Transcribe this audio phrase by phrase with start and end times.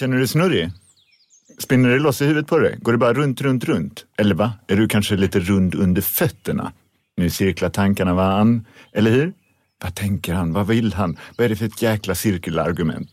[0.00, 0.70] Känner du dig snurrig?
[1.58, 2.78] Spinner det loss i huvudet på dig?
[2.82, 4.04] Går det bara runt, runt, runt?
[4.18, 4.52] Eller va?
[4.66, 6.72] Är du kanske lite rund under fötterna?
[7.16, 9.32] Nu cirklar tankarna varann, eller hur?
[9.82, 10.52] Vad tänker han?
[10.52, 11.18] Vad vill han?
[11.38, 13.10] Vad är det för ett jäkla cirkelargument?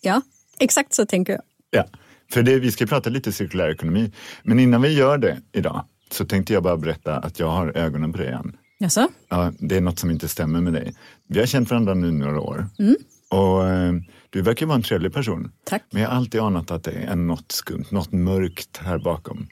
[0.00, 0.22] Ja,
[0.58, 1.42] exakt så tänker jag.
[1.70, 1.84] Ja,
[2.32, 4.12] för det, vi ska prata lite cirkulär ekonomi.
[4.42, 8.12] Men innan vi gör det idag så tänkte jag bara berätta att jag har ögonen
[8.12, 8.56] på dig igen.
[8.78, 9.08] Jaså?
[9.28, 10.94] Ja, det är något som inte stämmer med dig.
[11.26, 12.66] Vi har känt varandra nu några år.
[12.78, 12.96] Mm.
[13.28, 13.92] Och eh,
[14.30, 15.52] du verkar vara en trevlig person.
[15.64, 15.82] Tack.
[15.90, 19.46] Men jag har alltid anat att det är något skumt, något mörkt här bakom.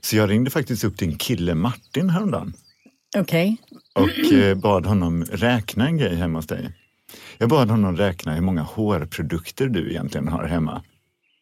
[0.00, 2.52] Så jag ringde faktiskt upp din kille Martin häromdagen
[3.16, 3.56] Okej.
[3.94, 6.70] och eh, bad honom räkna en grej hemma hos dig.
[7.38, 10.82] Jag bad honom räkna hur många hårprodukter du egentligen har hemma.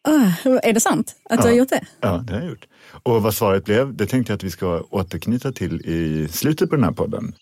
[0.07, 1.51] Ah, är det sant att du Ja.
[1.51, 1.85] har gjort det?
[2.01, 2.65] Ja, det har jag gjort.
[3.03, 6.75] Och vad svaret blev, det tänkte jag att vi ska återknyta till i slutet på
[6.75, 7.33] den här podden.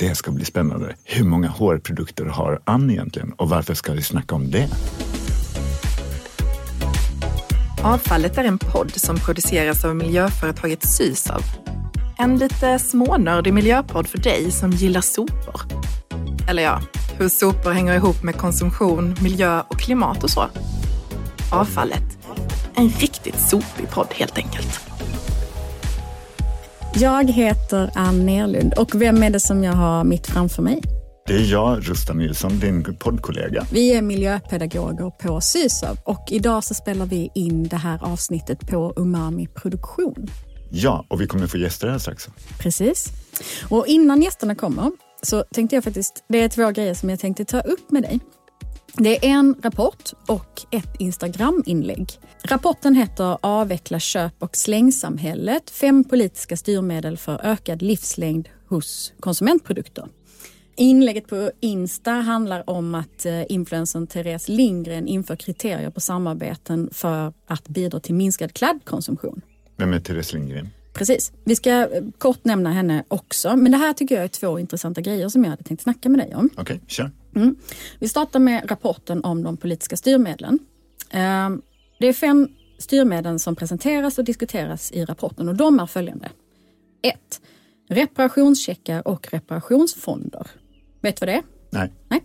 [0.00, 0.94] Det ska bli spännande.
[1.04, 4.68] Hur många hårprodukter har Ann egentligen och varför ska vi snacka om det?
[7.84, 11.42] Avfallet är en podd som produceras av miljöföretaget Sysav.
[12.18, 15.60] En lite smånördig miljöpodd för dig som gillar sopor.
[16.48, 16.82] Eller ja,
[17.18, 20.48] hur sopor hänger ihop med konsumtion, miljö och klimat och så.
[21.52, 22.18] Avfallet.
[22.74, 24.80] En riktigt sopig podd helt enkelt.
[27.00, 30.82] Jag heter Ann Nerlund och vem är det som jag har mitt framför mig?
[31.26, 33.66] Det är jag, Rusta Nilsson, din poddkollega.
[33.72, 38.92] Vi är miljöpedagoger på Sysav och idag så spelar vi in det här avsnittet på
[38.96, 40.30] Umami Produktion.
[40.70, 42.28] Ja, och vi kommer få gäster här strax.
[42.58, 43.06] Precis.
[43.68, 44.90] Och innan gästerna kommer
[45.22, 48.20] så tänkte jag faktiskt, det är två grejer som jag tänkte ta upp med dig.
[48.92, 52.08] Det är en rapport och ett Instagram-inlägg.
[52.44, 55.70] Rapporten heter Avveckla köp och slängsamhället.
[55.70, 60.08] Fem politiska styrmedel för ökad livslängd hos konsumentprodukter.
[60.76, 67.32] Inlägget på Insta handlar om att eh, influencern Therese Lindgren inför kriterier på samarbeten för
[67.46, 69.40] att bidra till minskad kladdkonsumtion.
[69.76, 70.68] Vem är Therese Lindgren?
[70.92, 71.32] Precis.
[71.44, 71.86] Vi ska eh,
[72.18, 73.56] kort nämna henne också.
[73.56, 76.20] Men det här tycker jag är två intressanta grejer som jag hade tänkt snacka med
[76.20, 76.50] dig om.
[76.56, 77.10] Okej, kör.
[77.98, 80.58] Vi startar med rapporten om de politiska styrmedlen.
[81.10, 81.50] Eh,
[82.00, 82.48] Det är fem
[82.78, 86.28] styrmedel som presenteras och diskuteras i rapporten och de är följande.
[87.02, 87.40] 1.
[87.88, 90.46] Reparationscheckar och reparationsfonder.
[91.00, 91.42] Vet du vad det är?
[91.72, 91.92] Nej.
[92.08, 92.20] Nej.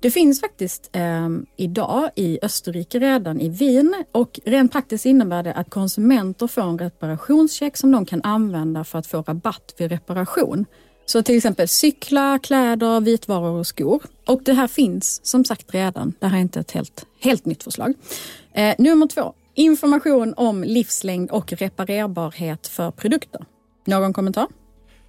[0.00, 5.52] Det finns faktiskt eh, idag i Österrike redan i Wien och rent praktiskt innebär det
[5.54, 10.66] att konsumenter får en reparationscheck som de kan använda för att få rabatt vid reparation.
[11.06, 14.02] Så till exempel cyklar, kläder, vitvaror och skor.
[14.26, 16.12] Och det här finns som sagt redan.
[16.20, 17.94] Det här är inte ett helt, helt nytt förslag.
[18.52, 19.34] Eh, nummer två.
[19.54, 23.44] Information om livslängd och reparerbarhet för produkter.
[23.84, 24.46] Någon kommentar?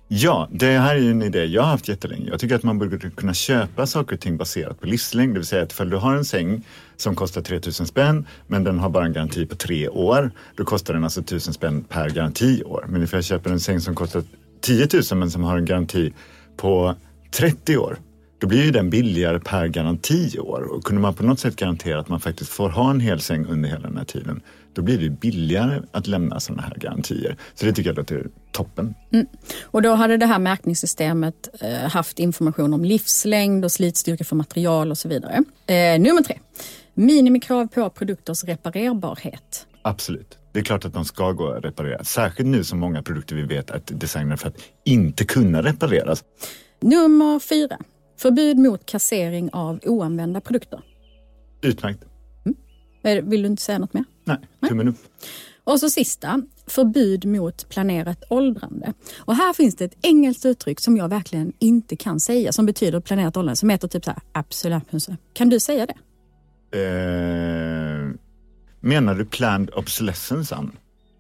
[0.10, 2.30] Ja, det här är ju en idé jag har haft jättelänge.
[2.30, 5.34] Jag tycker att man borde kunna köpa saker och ting baserat på livslängd.
[5.34, 6.64] Det vill säga att ifall du har en säng
[6.98, 10.32] som kostar 3000 spänn men den har bara en garanti på tre år.
[10.56, 12.86] Då kostar den alltså 1000 spänn per garantiår.
[12.88, 14.24] Men ifall jag köper en säng som kostar
[14.68, 16.14] 10 000 men som har en garanti
[16.58, 16.96] på
[17.32, 17.98] 30 år.
[18.40, 20.62] Då blir ju den billigare per garantiår.
[20.62, 23.46] Och kunde man på något sätt garantera att man faktiskt får ha en hel säng
[23.46, 24.42] under hela den här tiden.
[24.74, 27.38] Då blir det billigare att lämna sådana här garantier.
[27.56, 28.96] Så det tycker jag låter toppen.
[29.64, 34.92] Och då hade det här märkningssystemet eh, haft information om livslängd och slitstyrka för material
[34.92, 35.44] och så vidare.
[35.68, 36.40] Eh, nummer tre.
[36.94, 39.68] Minimikrav på produkters reparerbarhet.
[39.82, 40.38] Absolut.
[40.54, 42.04] Det är klart att de ska gå att reparera.
[42.04, 46.24] Särskilt nu som många produkter vi vet är designade för att inte kunna repareras.
[46.82, 47.78] Nummer fyra.
[48.18, 50.82] Förbud mot kassering av oanvända produkter.
[51.62, 52.04] Utmärkt.
[53.04, 54.04] Eh, Vill du inte säga något mer?
[54.26, 54.38] Nej,
[54.70, 54.98] tummen upp.
[55.64, 58.94] Och så sista, förbud mot planerat åldrande.
[59.18, 63.00] Och här finns det ett engelskt uttryck som jag verkligen inte kan säga som betyder
[63.00, 64.84] planerat åldrande som heter typ så här absolut.
[65.34, 65.94] Kan du säga det?
[66.80, 68.12] Eh,
[68.80, 70.72] menar du planned obsolescence, Ann?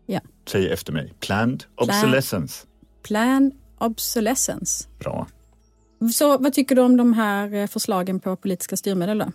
[0.06, 0.20] Ja.
[0.48, 1.14] Säg efter mig.
[1.20, 2.66] Planned obsolescence.
[3.04, 4.88] Plan obsolescence.
[5.00, 5.28] Bra.
[6.14, 9.32] Så vad tycker du om de här eh, förslagen på politiska styrmedel då?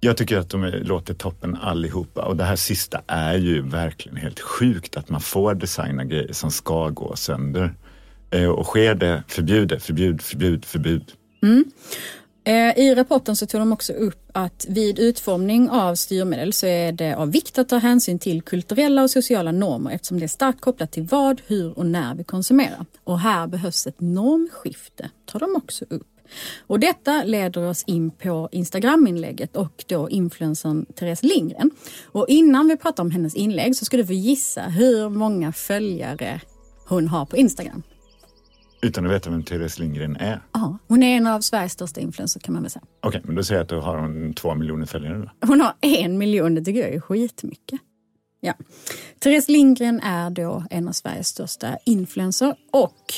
[0.00, 4.40] Jag tycker att de låter toppen allihopa och det här sista är ju verkligen helt
[4.40, 7.74] sjukt att man får designa grejer som ska gå sönder.
[8.30, 11.12] Eh, och sker det, förbjud det, förbjud, förbjud, förbud.
[12.44, 16.92] Eh, I rapporten så tog de också upp att vid utformning av styrmedel så är
[16.92, 20.60] det av vikt att ta hänsyn till kulturella och sociala normer eftersom det är starkt
[20.60, 22.86] kopplat till vad, hur och när vi konsumerar.
[23.04, 26.06] Och här behövs ett normskifte, tar de också upp.
[26.66, 31.70] Och detta leder oss in på Instagram-inlägget och då influencern Therese Lindgren.
[32.04, 36.40] Och innan vi pratar om hennes inlägg så ska du få gissa hur många följare
[36.88, 37.82] hon har på Instagram.
[38.86, 40.42] Utan att veta vem Therese Lindgren är.
[40.52, 42.84] Ja, hon är en av Sveriges största influencers kan man väl säga.
[43.02, 45.18] Okej, men då säger jag att då har hon två miljoner följare.
[45.18, 45.46] Då.
[45.46, 47.80] Hon har en miljon, det tycker jag är skitmycket.
[48.40, 48.54] Ja.
[49.18, 53.14] Therese Lindgren är då en av Sveriges största influencers och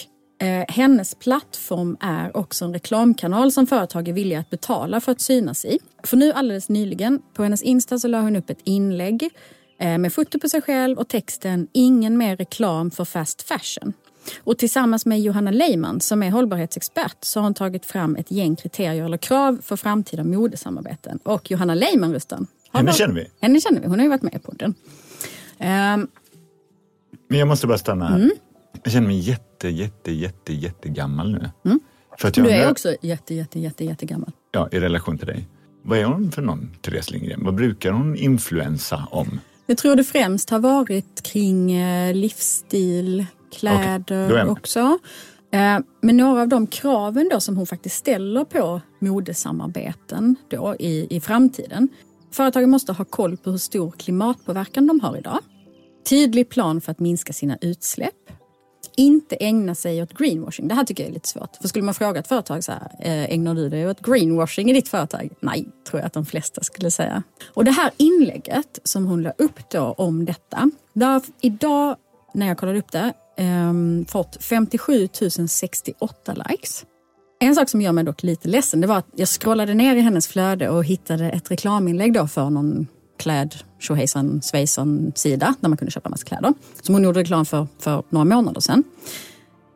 [0.47, 5.21] eh, hennes plattform är också en reklamkanal som företag är villiga att betala för att
[5.21, 5.79] synas i.
[6.03, 9.31] För nu alldeles nyligen, på hennes Insta så la hon upp ett inlägg
[9.79, 13.93] eh, med foto på sig själv och texten “Ingen mer reklam för fast fashion”.
[14.45, 18.57] Och tillsammans med Johanna Leiman som är hållbarhetsexpert så har hon tagit fram ett gäng
[18.57, 21.19] kriterier eller krav för framtida modesamarbeten.
[21.23, 22.47] Och Johanna Leiman, Rustan.
[22.73, 23.27] Henne varit- känner vi.
[23.41, 24.75] Henne känner vi, hon har ju varit med i podden.
[25.59, 26.07] Ehm,
[27.29, 28.17] Men jag måste bara stanna här.
[28.17, 28.31] Mm.
[28.83, 31.51] Jag känner mig jätte, jätte, jätte, jättegammal nu.
[32.19, 32.59] För att jag Mm.
[32.59, 34.31] du är också jätte, jätte, jätte, jättegammal.
[34.53, 35.49] Ja, i relation till dig.
[35.83, 37.45] Vad är hon för någon, Therese Lindgren?
[37.45, 39.41] Vad brukar hon influensa om?
[39.67, 44.49] Jag tror det främst har varit kring eh, livsstil, kläder med.
[44.49, 44.99] också.
[45.53, 51.17] Eh, Men några av de kraven då som hon faktiskt ställer på modesamarbeten då i,
[51.17, 51.89] i framtiden.
[52.31, 55.39] Företagen måste ha koll på hur stor klimatpåverkan de har idag.
[56.09, 58.15] Tydlig plan för att minska sina utsläpp.
[58.97, 60.69] Inte ägna sig åt greenwashing.
[60.69, 61.57] Det här tycker jag är lite svårt.
[61.61, 64.73] För skulle man fråga ett företag så här, eh, ägnar du dig åt greenwashing i
[64.73, 65.29] ditt företag?
[65.41, 67.23] Nej, tror jag att de flesta skulle säga.
[67.55, 71.97] Och det här inlägget som hon la upp då om detta, det har idag
[72.35, 75.09] när jag kollade upp det ehm, fått 57
[75.49, 76.85] 068 likes.
[77.41, 80.01] En sak som gör mig dock lite ledsen det var att jag scrollade ner i
[80.01, 82.87] hennes flöde och hittade ett reklaminlägg då för någon
[83.19, 86.55] kläd tjohejsan svejsan sida där man kunde köpa massa kläder.
[86.83, 88.85] Som hon gjorde reklam för för några månader sedan.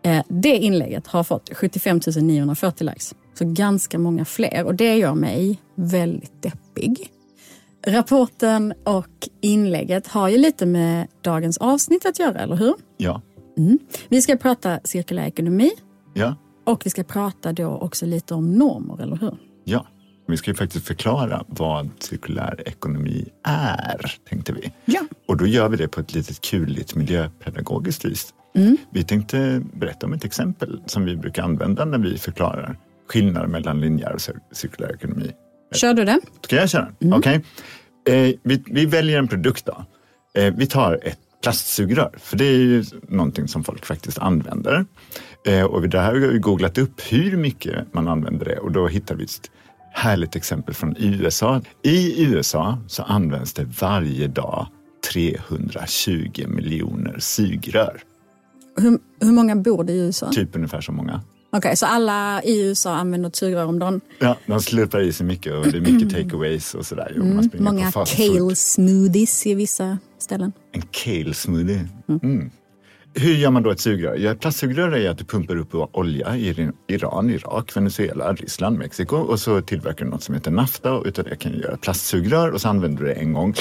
[0.02, 3.14] Eh, det inlägget har fått 75 940 likes.
[3.34, 7.12] Så ganska många fler och det gör mig väldigt deppig.
[7.86, 12.74] Rapporten och inlägget har ju lite med dagens avsnitt att göra, eller hur?
[12.96, 13.22] Ja.
[14.08, 15.70] Vi ska prata cirkulär ekonomi
[16.14, 16.34] Ja.
[16.64, 19.36] och vi ska prata då också lite om normer, eller hur?
[19.64, 19.86] Ja.
[20.28, 24.72] Vi ska ju faktiskt förklara vad cirkulär ekonomi är, tänkte vi.
[24.84, 25.00] Ja.
[25.28, 28.34] Och då gör vi det på ett litet kuligt miljöpedagogiskt vis.
[28.90, 32.76] Vi tänkte berätta om ett exempel som vi brukar använda när vi förklarar
[33.08, 35.30] skillnader mellan linjär och cir- cirkulär ekonomi.
[35.74, 36.20] Kör du det?
[36.44, 36.88] Ska jag köra?
[37.12, 37.44] Okej.
[38.08, 39.84] Eh, vi, vi väljer en produkt då.
[40.40, 44.86] Eh, vi tar ett plastsugrör, för det är ju någonting som folk faktiskt använder.
[45.46, 48.86] Eh, och det här har vi googlat upp hur mycket man använder det och då
[48.88, 49.50] hittar vi ett
[49.92, 51.62] härligt exempel från USA.
[51.82, 54.66] I USA så används det varje dag
[55.12, 58.00] 320 miljoner sugrör.
[58.76, 60.30] Hur, hur många bor det i USA?
[60.32, 61.20] Typ ungefär så många.
[61.50, 64.00] Okej, så alla i USA använder sugrör om dagen.
[64.18, 67.16] Ja, de slurpar i sig mycket och det är mycket takeaways och sådär.
[67.20, 70.52] Och man Många kale smoothies i vissa ställen.
[70.72, 71.88] En kale smoothie.
[72.22, 72.50] Mm.
[73.14, 74.14] Hur gör man då ett sugrör?
[74.16, 79.40] Ja, plastsugrör är att du pumpar upp olja i Iran, Irak, Venezuela, Ryssland, Mexiko och
[79.40, 82.60] så tillverkar du något som heter nafta och utav det kan du göra plastsugrör och
[82.60, 83.54] så använder du det en gång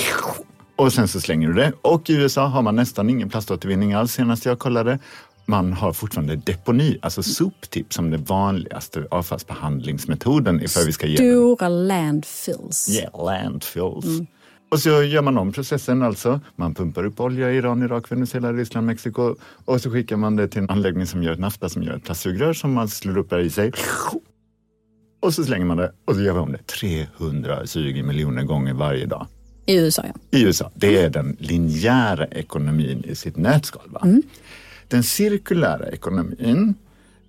[0.78, 1.74] och sen så slänger du det.
[1.82, 5.00] Och i USA har man nästan ingen plaståtervinning alls senast jag kollade.
[5.50, 11.70] Man har fortfarande deponi, alltså soptipp som den vanligaste avfallsbehandlingsmetoden ifall vi ska ge Stora
[11.70, 12.90] landfills.
[12.90, 14.28] Yeah, landfills.
[14.72, 16.40] Och så gör man om processen alltså.
[16.56, 19.36] Man pumpar upp olja i Iran, Irak, Venezuela, Ryssland, Mexiko
[19.66, 22.04] och så skickar man det till en anläggning som gör ett nafta som gör ett
[22.04, 23.72] plastsugrör som man slår upp där i sig.
[25.20, 29.06] Och så slänger man det och så gör vi om det 320 miljoner gånger varje
[29.06, 29.28] dag.
[29.66, 30.40] I USA, ja.
[30.40, 30.72] I USA.
[30.76, 33.90] Det är den linjära ekonomin i sitt nötskal.
[33.90, 34.02] Va?
[34.88, 36.76] Den cirkulära ekonomin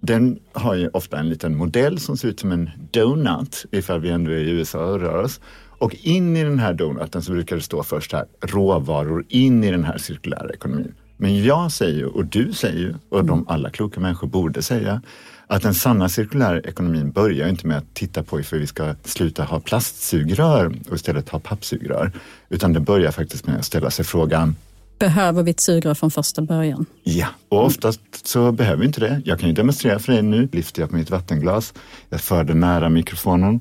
[0.01, 4.11] den har ju ofta en liten modell som ser ut som en donut ifall vi
[4.11, 5.41] ändå är i USA och rör oss.
[5.79, 9.71] Och in i den här donuten så brukar det stå först här råvaror in i
[9.71, 10.95] den här cirkulära ekonomin.
[11.17, 15.03] Men jag säger och du säger och de alla kloka människor borde säga,
[15.47, 19.45] att den sanna cirkulära ekonomin börjar inte med att titta på ifall vi ska sluta
[19.45, 22.13] ha plastsugrör och istället ha pappsugrör.
[22.49, 24.57] Utan det börjar faktiskt med att ställa sig frågan,
[24.99, 26.87] Behöver vi ett sugrör från första början?
[27.03, 29.23] Ja, och oftast så behöver vi inte det.
[29.25, 30.49] Jag kan ju demonstrera för dig nu.
[30.53, 31.75] Lyfter jag på mitt vattenglas.
[32.09, 33.61] Jag för det nära mikrofonen.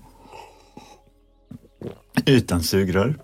[2.25, 3.15] Utan sugrör.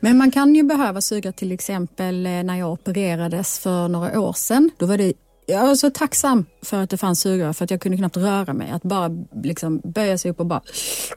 [0.00, 4.32] Men man kan ju behöva sugrör till exempel eh, när jag opererades för några år
[4.32, 4.70] sedan.
[4.78, 5.12] Då var det
[5.50, 8.52] jag var så tacksam för att det fanns sugrör för att jag kunde knappt röra
[8.52, 8.70] mig.
[8.70, 9.10] Att bara
[9.42, 10.60] liksom böja sig upp och bara...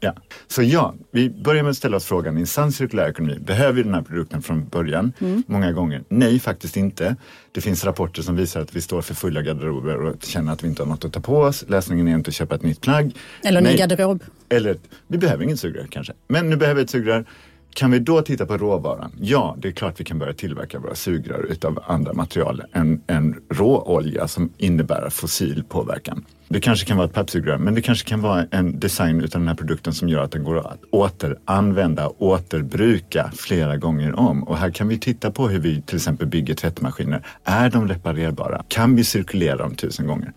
[0.02, 0.14] Ja.
[0.48, 3.40] Så ja, vi börjar med att ställa oss frågan i en sann cirkulär ekonomi.
[3.40, 5.14] Behöver vi den här produkten från början?
[5.48, 6.04] Många gånger.
[6.10, 7.16] Nej, faktiskt inte.
[7.52, 10.68] Det finns rapporter som visar att vi står för fulla garderober och känner att vi
[10.68, 11.66] inte har något att ta på oss.
[11.68, 13.16] Lösningen är inte att köpa ett nytt plagg.
[13.44, 13.78] Eller ny Nej.
[13.78, 14.24] garderob.
[14.50, 16.14] Eller, vi behöver ingen sugrör kanske.
[16.28, 17.26] Men nu behöver vi ett sugrör.
[17.74, 19.12] Kan vi då titta på råvaran?
[19.20, 23.36] Ja, det är klart vi kan börja tillverka våra sugrör utav andra material än, än
[23.50, 26.26] råolja som innebär fossil påverkan.
[26.48, 29.48] Det kanske kan vara ett pappsugrör, men det kanske kan vara en design utav den
[29.48, 34.44] här produkten som gör att den går att återanvända, återbruka flera gånger om.
[34.44, 37.26] Och här kan vi titta på hur vi till exempel bygger tvättmaskiner.
[37.44, 38.64] Är de reparerbara?
[38.68, 40.34] Kan vi cirkulera dem tusen gånger?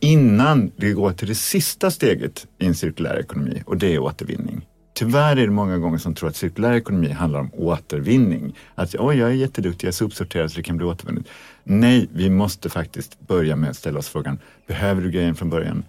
[0.00, 4.66] Innan vi går till det sista steget i en cirkulär ekonomi och det är återvinning.
[4.98, 8.58] Tyvärr är det många gånger som tror att cirkulär ekonomi handlar om återvinning.
[8.74, 11.26] Att oj, jag är jätteduktig, jag sopsorterar så det kan bli återvunnet.
[11.64, 15.84] Nej, vi måste faktiskt börja med att ställa oss frågan, behöver du grejen från början?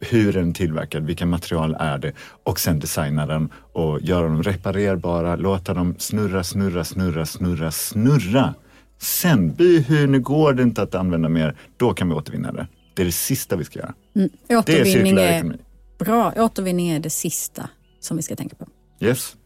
[0.00, 1.06] Hur är den tillverkad?
[1.06, 2.12] Vilka material är det?
[2.42, 8.54] Och sen designa den och göra dem reparerbara, låta dem snurra, snurra, snurra, snurra, snurra.
[8.98, 9.54] Sen,
[9.88, 12.66] hur går det inte att använda mer, då kan vi återvinna det.
[12.94, 13.94] Det är det sista vi ska göra.
[14.16, 14.28] Mm.
[14.48, 15.58] Återvinning det är cirkulär ekonomi.
[15.98, 17.68] Bra, återvinning är det sista
[18.00, 18.66] som vi ska tänka på.
[19.00, 19.36] Yes.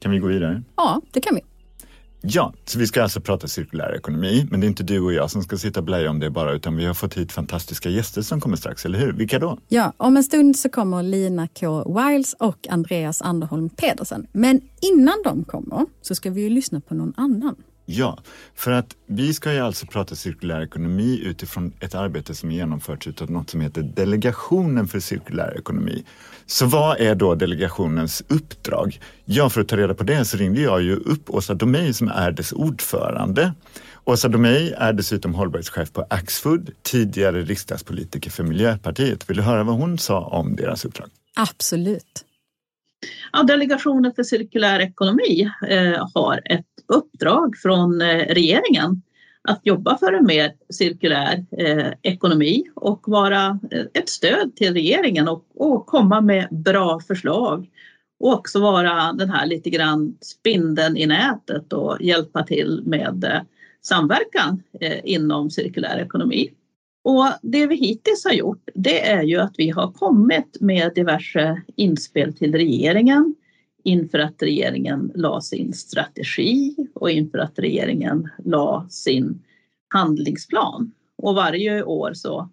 [0.00, 0.62] Kan vi gå vidare?
[0.76, 1.40] Ja, det kan vi.
[2.22, 5.30] Ja, så vi ska alltså prata cirkulär ekonomi, men det är inte du och jag
[5.30, 8.22] som ska sitta och blöja om det bara, utan vi har fått hit fantastiska gäster
[8.22, 9.12] som kommer strax, eller hur?
[9.12, 9.58] Vilka då?
[9.68, 11.94] Ja, om en stund så kommer Lina K.
[11.94, 14.26] Wiles och Andreas Anderholm Pedersen.
[14.32, 17.56] Men innan de kommer så ska vi ju lyssna på någon annan.
[17.92, 18.18] Ja,
[18.54, 23.30] för att vi ska ju alltså prata cirkulär ekonomi utifrån ett arbete som genomförts utav
[23.30, 26.04] något som heter Delegationen för cirkulär ekonomi.
[26.46, 29.00] Så vad är då delegationens uppdrag?
[29.24, 32.08] Ja, för att ta reda på det så ringde jag ju upp Åsa Domeij som
[32.08, 33.52] är dess ordförande.
[34.04, 39.30] Åsa Domeij är dessutom hållbarhetschef på Axfood, tidigare riksdagspolitiker för Miljöpartiet.
[39.30, 41.08] Vill du höra vad hon sa om deras uppdrag?
[41.36, 42.24] Absolut.
[43.32, 49.02] Ja, Delegationen för cirkulär ekonomi eh, har ett uppdrag från eh, regeringen
[49.42, 55.28] att jobba för en mer cirkulär eh, ekonomi och vara eh, ett stöd till regeringen
[55.28, 57.68] och, och, komma med bra förslag
[58.20, 63.40] och också vara den här lite grann spindeln i nätet och hjälpa till med eh,
[63.82, 66.50] samverkan eh, inom cirkulär ekonomi.
[67.04, 71.62] Och det vi hittills har gjort det är ju att vi har kommit med diverse
[71.76, 73.34] inspel till regeringen
[73.84, 79.42] inför att regeringen la sin strategi och inför att regeringen la sin
[79.88, 80.92] handlingsplan.
[81.16, 82.50] Och varje år så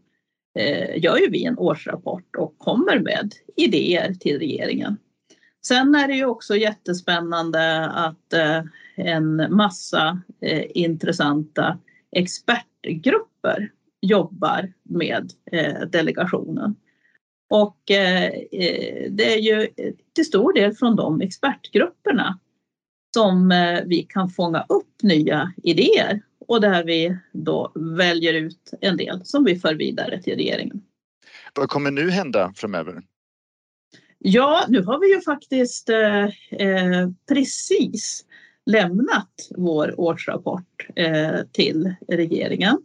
[0.59, 4.97] eh, gör ju vi en årsrapport och kommer med idéer till regeringen.
[5.67, 8.63] Sen är det ju också jättespännande att eh,
[8.95, 11.77] en massa eh, intressanta
[12.11, 16.75] expertgrupper jobbar med eh, delegationen.
[17.49, 19.67] Och eh, eh, det är ju
[20.15, 22.39] till stor del från de expertgrupperna
[23.13, 23.53] som
[23.85, 29.43] vi kan fånga upp nya idéer och där vi då väljer ut en del som
[29.43, 30.81] vi för vidare till regeringen.
[31.55, 33.03] Vad kommer nu hända framöver?
[34.19, 38.25] Ja, nu har vi ju faktiskt eh, precis
[38.65, 42.77] lämnat vår årsrapport eh, till regeringen.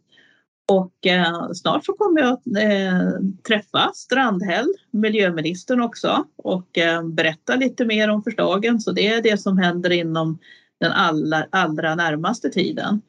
[0.68, 7.56] Och eh, snart så kommer jag att eh, träffa Strandhäll, miljöministern också och eh, berätta
[7.56, 8.80] lite mer om förslagen.
[8.80, 10.38] Så det är det som händer inom
[10.80, 13.00] den allra, allra närmaste tiden.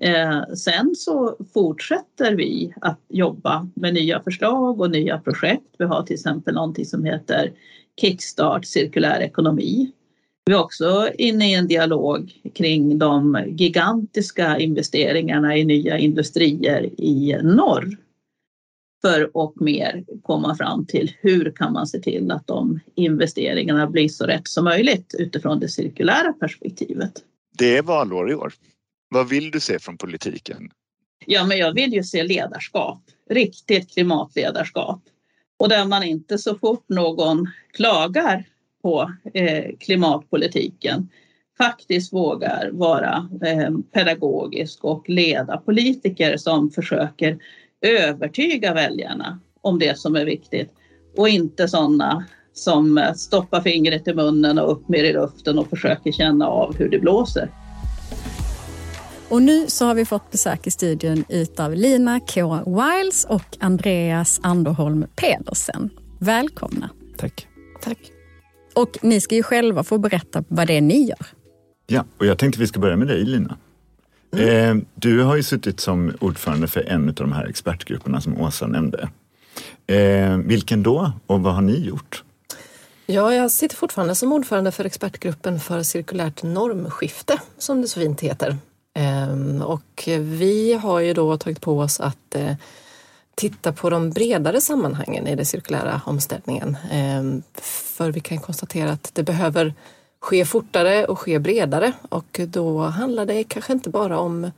[0.00, 5.74] Eh, sen så fortsätter vi att jobba med nya förslag och nya projekt.
[5.78, 7.52] Vi har till exempel någonting som heter
[8.00, 9.92] Kickstart cirkulär ekonomi
[10.46, 17.36] vi är också inne i en dialog kring de gigantiska investeringarna i nya industrier i
[17.42, 17.96] norr
[19.02, 24.08] för att mer komma fram till hur kan man se till att de investeringarna blir
[24.08, 27.12] så rätt som möjligt utifrån det cirkulära perspektivet.
[27.58, 28.52] Det är valår i år.
[29.08, 30.70] Vad vill du se från politiken?
[31.26, 35.02] Ja, men jag vill ju se ledarskap, riktigt klimatledarskap
[35.58, 38.44] och där man inte så fort någon klagar
[38.86, 41.08] på eh, klimatpolitiken
[41.58, 47.38] faktiskt vågar vara eh, pedagogisk och leda politiker som försöker
[47.80, 50.70] övertyga väljarna om det som är viktigt
[51.16, 56.12] och inte sådana som stoppar fingret i munnen och upp mer i luften och försöker
[56.12, 57.50] känna av hur det blåser.
[59.28, 62.58] Och nu så har vi fått besök i studion utav Lina K.
[62.66, 65.90] Wiles och Andreas Anderholm Pedersen.
[66.18, 66.90] Välkomna.
[67.16, 67.46] Tack.
[67.82, 68.15] Tack.
[68.76, 71.26] Och ni ska ju själva få berätta vad det är ni gör.
[71.86, 73.56] Ja, och jag tänkte vi ska börja med dig Lina.
[74.32, 74.78] Mm.
[74.78, 78.66] Eh, du har ju suttit som ordförande för en av de här expertgrupperna som Åsa
[78.66, 79.08] nämnde.
[79.86, 82.24] Eh, vilken då och vad har ni gjort?
[83.06, 88.20] Ja, jag sitter fortfarande som ordförande för expertgruppen för cirkulärt normskifte som det så fint
[88.20, 88.56] heter.
[88.94, 92.52] Ehm, och vi har ju då tagit på oss att eh,
[93.36, 96.76] titta på de bredare sammanhangen i den cirkulära omställningen.
[96.90, 97.42] Ehm,
[97.94, 99.74] för vi kan konstatera att det behöver
[100.20, 104.50] ske fortare och ske bredare och då handlar det kanske inte bara om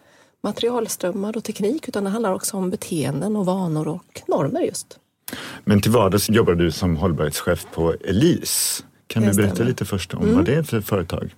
[0.43, 4.99] materialströmmar och teknik utan det handlar också om beteenden och vanor och normer just.
[5.65, 8.83] Men till vardags jobbar du som hållbarhetschef på Elise.
[9.07, 11.35] Kan du berätta lite först om vad det är för företag?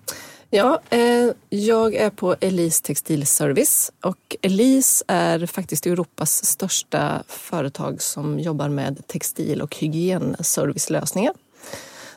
[0.52, 8.40] Ja, eh, jag är på Elise Textilservice och Elise är faktiskt Europas största företag som
[8.40, 11.34] jobbar med textil och hygienservicelösningar.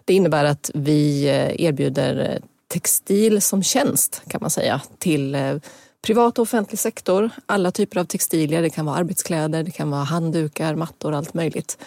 [0.05, 5.55] Det innebär att vi eh, erbjuder eh, textil som tjänst kan man säga till eh,
[6.01, 7.29] privat och offentlig sektor.
[7.45, 11.77] Alla typer av textilier, det kan vara arbetskläder, det kan vara handdukar, mattor, allt möjligt.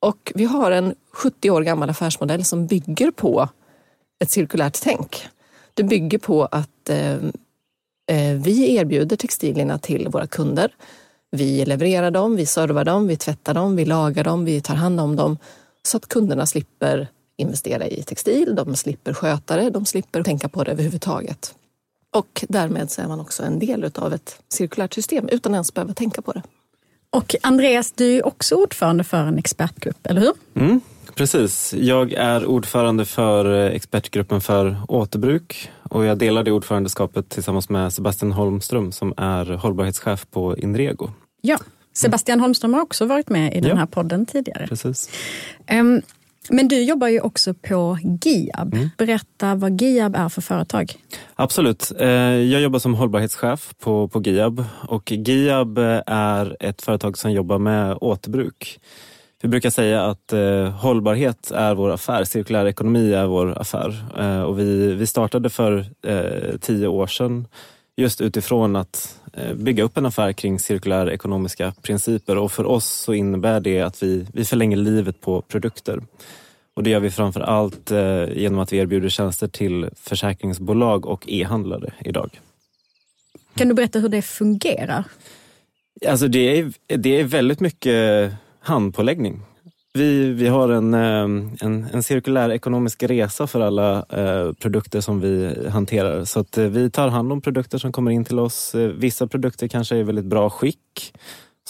[0.00, 3.48] Och vi har en 70 år gammal affärsmodell som bygger på
[4.18, 5.28] ett cirkulärt tänk.
[5.76, 7.14] Det bygger på att eh,
[8.10, 10.74] eh, vi erbjuder textilierna till våra kunder.
[11.30, 15.00] Vi levererar dem, vi servar dem, vi tvättar dem, vi lagar dem, vi tar hand
[15.00, 15.38] om dem
[15.82, 20.64] så att kunderna slipper investera i textil, de slipper sköta det, de slipper tänka på
[20.64, 21.54] det överhuvudtaget.
[22.10, 25.94] Och därmed så är man också en del av ett cirkulärt system utan ens behöva
[25.94, 26.42] tänka på det.
[27.10, 30.32] Och Andreas, du är också ordförande för en expertgrupp, eller hur?
[30.54, 30.80] Mm,
[31.16, 31.74] precis.
[31.78, 37.92] Jag är ordförande för eh, expertgruppen för återbruk och jag delar det ordförandeskapet tillsammans med
[37.92, 41.10] Sebastian Holmström som är hållbarhetschef på Inrego.
[41.40, 41.58] Ja.
[41.92, 43.76] Sebastian Holmström har också varit med i den Ja.
[43.76, 44.66] här podden tidigare.
[44.66, 45.10] Precis.
[45.66, 46.02] Ehm,
[46.50, 48.76] men du jobbar ju också på GIAB.
[48.98, 50.92] Berätta vad GIAB är för företag.
[51.34, 51.92] Absolut.
[51.98, 57.58] Eh, Jag jobbar som hållbarhetschef på, på GIAB och GIAB är ett företag som jobbar
[57.58, 58.80] med återbruk.
[59.42, 64.04] Vi brukar säga att eh, hållbarhet är vår affär, cirkulär ekonomi är vår affär.
[64.18, 67.48] Eh, och vi, vi startade för eh, tio år sedan
[67.96, 72.86] just utifrån att eh, bygga upp en affär kring cirkulär ekonomiska principer och för oss
[72.86, 76.02] så innebär det att vi, vi förlänger livet på produkter.
[76.74, 81.24] Och det gör vi framför allt eh, genom att vi erbjuder tjänster till försäkringsbolag och
[81.28, 82.40] e-handlare idag.
[83.54, 85.04] Kan du berätta hur det fungerar?
[86.06, 88.32] Alltså det är, det är väldigt mycket
[88.66, 89.42] handpåläggning.
[89.94, 95.20] Vi, vi har en, eh, en, en cirkulär ekonomisk resa för alla eh, produkter som
[95.20, 96.24] vi hanterar.
[96.24, 98.74] Så att eh, vi tar hand om produkter som kommer in till oss.
[98.74, 101.12] Eh, vissa produkter kanske är i väldigt bra skick.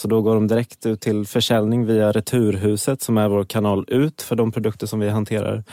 [0.01, 4.21] Så då går de direkt ut till försäljning via Returhuset som är vår kanal ut
[4.21, 5.63] för de produkter som vi hanterar.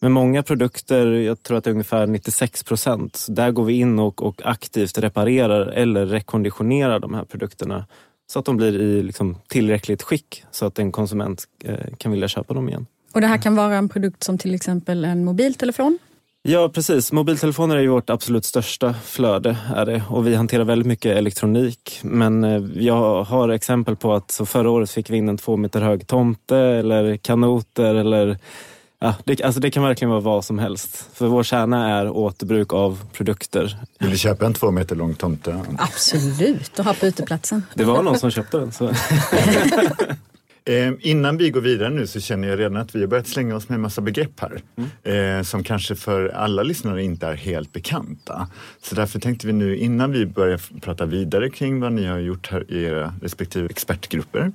[0.00, 3.98] Men många produkter, jag tror att det är ungefär 96 procent, där går vi in
[3.98, 7.86] och, och aktivt reparerar eller rekonditionerar de här produkterna
[8.30, 12.28] så att de blir i liksom tillräckligt skick så att en konsument eh, kan vilja
[12.28, 12.86] köpa dem igen.
[13.12, 15.98] Och det här kan vara en produkt som till exempel en mobiltelefon.
[16.42, 17.12] Ja, precis.
[17.12, 20.02] Mobiltelefoner är ju vårt absolut största flöde är det.
[20.08, 22.00] och vi hanterar väldigt mycket elektronik.
[22.02, 25.56] Men eh, jag har exempel på att så förra året fick vi in en två
[25.56, 28.38] meter hög tomte eller kanoter eller
[29.02, 31.08] Ja, det, alltså det kan verkligen vara vad som helst.
[31.12, 33.78] För vår kärna är återbruk av produkter.
[33.98, 35.64] Vill du köpa en två meter lång tomte?
[35.78, 37.62] Absolut, att ha på uteplatsen.
[37.74, 38.72] Det var någon som köpte den.
[38.72, 38.90] Så.
[40.64, 43.56] Eh, innan vi går vidare nu så känner jag redan att vi har börjat slänga
[43.56, 44.62] oss med en massa begrepp här.
[45.12, 48.48] Eh, som kanske för alla lyssnare inte är helt bekanta.
[48.82, 52.50] Så därför tänkte vi nu innan vi börjar prata vidare kring vad ni har gjort
[52.50, 54.52] här i era respektive expertgrupper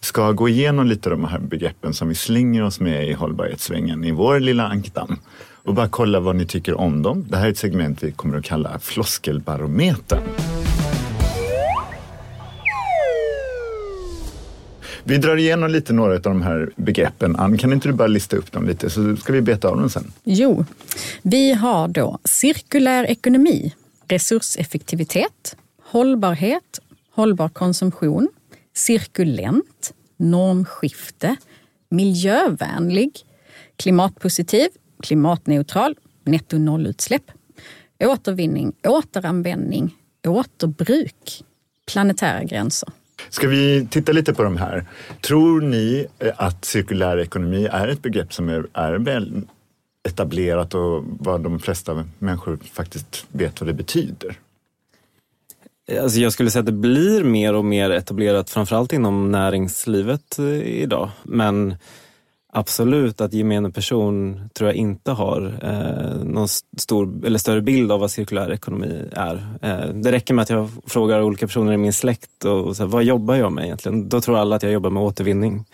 [0.00, 4.04] ska gå igenom lite av de här begreppen som vi slänger oss med i hållbarhetssvängen
[4.04, 5.18] i vår lilla ankdamm.
[5.64, 7.26] Och bara kolla vad ni tycker om dem.
[7.28, 10.22] Det här är ett segment vi kommer att kalla floskelbarometern.
[15.04, 17.36] Vi drar igenom lite några av de här begreppen.
[17.36, 19.90] Ann, kan inte du bara lista upp dem lite så ska vi beta av dem
[19.90, 20.12] sen?
[20.24, 20.64] Jo,
[21.22, 23.74] vi har då cirkulär ekonomi,
[24.08, 26.80] resurseffektivitet, hållbarhet,
[27.14, 28.28] hållbar konsumtion,
[28.78, 31.36] cirkulent, normskifte,
[31.90, 33.18] miljövänlig,
[33.76, 34.68] klimatpositiv,
[35.02, 37.30] klimatneutral, netto nollutsläpp,
[38.04, 39.94] återvinning, återanvändning,
[40.26, 41.44] återbruk,
[41.92, 42.88] planetära gränser.
[43.28, 44.86] Ska vi titta lite på de här?
[45.20, 49.42] Tror ni eh, att cirkulär ekonomi är ett begrepp som är, är väl
[50.08, 54.38] etablerat och vad de flesta människor faktiskt vet vad det betyder?
[56.02, 60.62] Alltså jag skulle säga att det blir mer och mer etablerat, framförallt inom näringslivet eh,
[60.62, 61.10] idag.
[61.22, 61.74] Men
[62.52, 68.00] absolut att gemene person tror jag inte har eh, någon stor eller större bild av
[68.00, 69.46] vad cirkulär ekonomi är.
[69.62, 72.82] Eh, det räcker med att jag frågar olika personer i min släkt och, och så
[72.82, 74.08] här, vad jobbar jag med egentligen?
[74.08, 75.64] Då tror alla att jag jobbar med återvinning.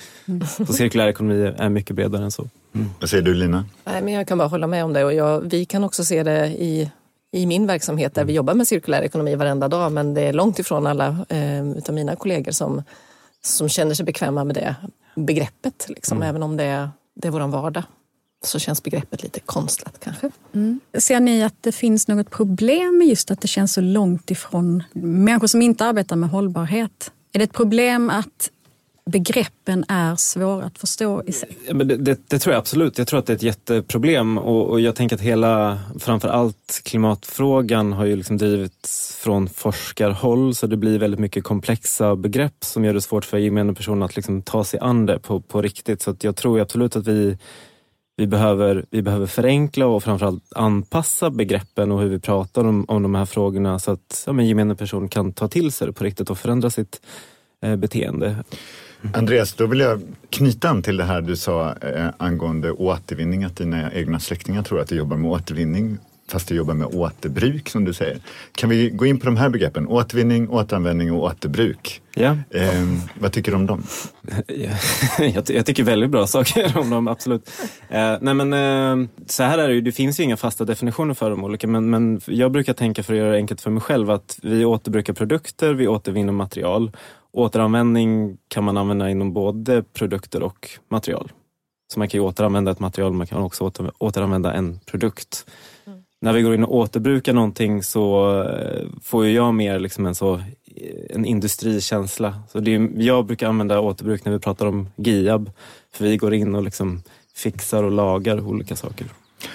[0.67, 2.49] Så cirkulär ekonomi är mycket bredare än så.
[3.01, 3.65] Vad säger du Lina?
[3.85, 6.23] Nej, men jag kan bara hålla med om det och jag, vi kan också se
[6.23, 6.91] det i,
[7.35, 10.59] i min verksamhet där vi jobbar med cirkulär ekonomi varenda dag men det är långt
[10.59, 12.83] ifrån alla eh, utav mina kollegor som,
[13.43, 14.77] som känner sig bekväma med det
[15.17, 17.83] begreppet, liksom, även om det är, det är vår vardag.
[18.45, 20.31] så känns begreppet lite konstlat kanske.
[20.55, 20.81] Mm.
[20.99, 24.83] Ser ni att det finns något problem med just att det känns så långt ifrån
[24.93, 27.13] människor som inte arbetar med hållbarhet?
[27.33, 28.51] Är det ett problem att
[29.11, 31.57] begreppen är svåra att förstå i sig?
[31.73, 32.99] Men det, det, det, tror jag absolut.
[32.99, 36.81] Jag tror att det är ett jätteproblem och, och jag tänker att hela, framför allt
[36.85, 42.85] klimatfrågan har ju liksom drivits från forskarhåll så det blir väldigt mycket komplexa begrepp som
[42.85, 46.03] gör det svårt för gemene person att liksom ta sig an det på, på riktigt.
[46.03, 47.39] Så jag tror absolut att vi
[48.17, 53.03] vi behöver, vi behöver förenkla och framförallt anpassa begreppen och hur vi pratar om, om
[53.03, 56.05] de här frågorna så att ja, men gemene person kan ta till sig det på
[56.05, 57.01] riktigt och förändra sitt
[57.63, 58.45] eh, beteende.
[59.13, 63.57] Andreas, då vill jag knyta an till det här du sa eh, angående återvinning, att
[63.57, 67.85] dina egna släktingar tror att du jobbar med återvinning fast du jobbar med återbruk som
[67.85, 68.19] du säger.
[68.55, 69.89] Kan vi gå in på de här begreppen?
[69.89, 72.01] Återvinning, återanvändning och återbruk.
[72.15, 72.37] Ja.
[72.51, 73.83] Eh, vad tycker du om dem?
[75.19, 77.51] jag, jag, tycker väldigt bra saker om dem, absolut.
[77.89, 81.15] Eh, nej men, eh, så här är det ju, det finns ju inga fasta definitioner
[81.15, 83.81] för de olika, men, men jag brukar tänka för att göra det enkelt för mig
[83.81, 86.91] själv att vi återbrukar produkter, vi återvinner material.
[87.35, 91.33] Återanvändning kan man använda inom både produkter och material.
[91.93, 95.47] Så man kan ju återanvända ett material, man kan också åter, återanvända en produkt
[96.25, 100.43] när vi går in och återbrukar någonting så eh, får jag mer liksom en, så,
[101.11, 102.43] en industrikänsla.
[102.53, 105.51] Så det är, jag brukar använda återbruk när vi pratar om GIAB,
[105.93, 107.03] för vi går in och liksom
[107.35, 109.07] fixar och lagar olika saker.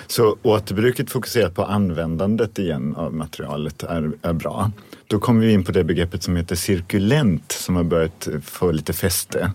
[0.07, 4.71] Så återbruket fokuserat på användandet igen av materialet är, är bra.
[5.09, 8.93] Då kommer vi in på det begreppet som heter cirkulent som har börjat få lite
[8.93, 9.51] fäste.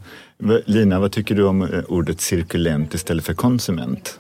[0.64, 4.18] Lina, vad tycker du om eh, ordet cirkulent istället för konsument?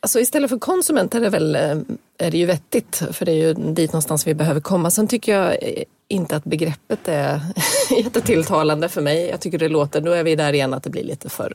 [0.00, 1.78] Alltså istället för konsument är det väl eh,
[2.18, 4.90] är det ju vettigt, för det är ju dit någonstans vi behöver komma.
[4.90, 7.40] Sen tycker jag eh, inte att begreppet är
[8.04, 9.28] jättetilltalande för mig.
[9.28, 11.54] Jag tycker det låter, då är vi där igen att det blir lite för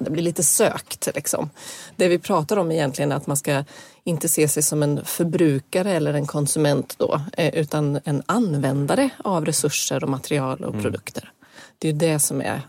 [0.00, 1.08] det blir lite sökt.
[1.14, 1.50] Liksom.
[1.96, 3.64] Det vi pratar om egentligen är att man ska
[4.04, 9.44] inte se sig som en förbrukare eller en konsument då, eh, utan en användare av
[9.44, 10.82] resurser och material och mm.
[10.82, 11.32] produkter.
[11.78, 12.62] Det är det som är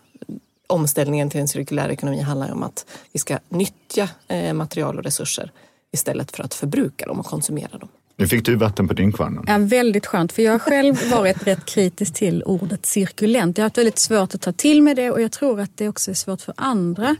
[0.67, 5.51] omställningen till en cirkulär ekonomi handlar om att vi ska nyttja eh, material och resurser
[5.91, 7.89] istället för att förbruka dem och konsumera dem.
[8.21, 9.43] Nu fick du vatten på din kvarn.
[9.47, 13.57] Ja, väldigt skönt, för jag har själv varit rätt kritisk till ordet cirkulent.
[13.57, 15.89] Jag har haft väldigt svårt att ta till mig det och jag tror att det
[15.89, 17.15] också är svårt för andra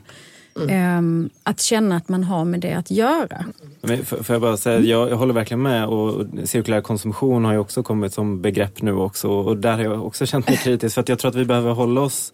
[0.56, 1.30] Mm.
[1.44, 3.46] att känna att man har med det att göra.
[3.82, 7.60] Men får jag bara säga, jag, jag, håller verkligen med och cirkulär konsumtion har ju
[7.60, 11.02] också kommit som begrepp nu också och där har jag också känt mig kritisk för
[11.02, 12.34] att jag tror att vi behöver hålla oss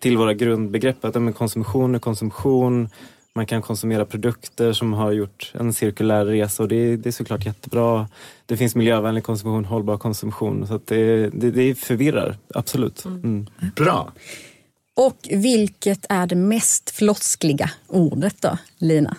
[0.00, 1.04] till våra grundbegrepp.
[1.04, 2.88] Att men konsumtion är konsumtion.
[3.36, 7.12] Man kan konsumera produkter som har gjort en cirkulär resa och det är, det är
[7.12, 8.08] såklart jättebra.
[8.46, 10.66] Det finns miljövänlig konsumtion, hållbar konsumtion.
[10.66, 13.04] Så det, det, det förvirrar, absolut.
[13.04, 13.22] Mm.
[13.22, 13.46] mm.
[13.76, 14.12] Bra.
[14.96, 19.16] Och vilket är det mest floskliga ordet då, Lina?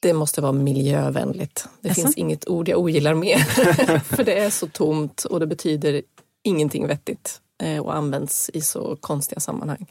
[0.00, 1.68] Det måste vara miljövänligt.
[1.80, 2.02] Det alltså?
[2.02, 3.38] finns inget ord jag ogillar mer.
[3.98, 6.02] För det är så tomt och det betyder
[6.42, 7.40] ingenting vettigt.
[7.62, 9.86] Eh, och används i så konstiga sammanhang.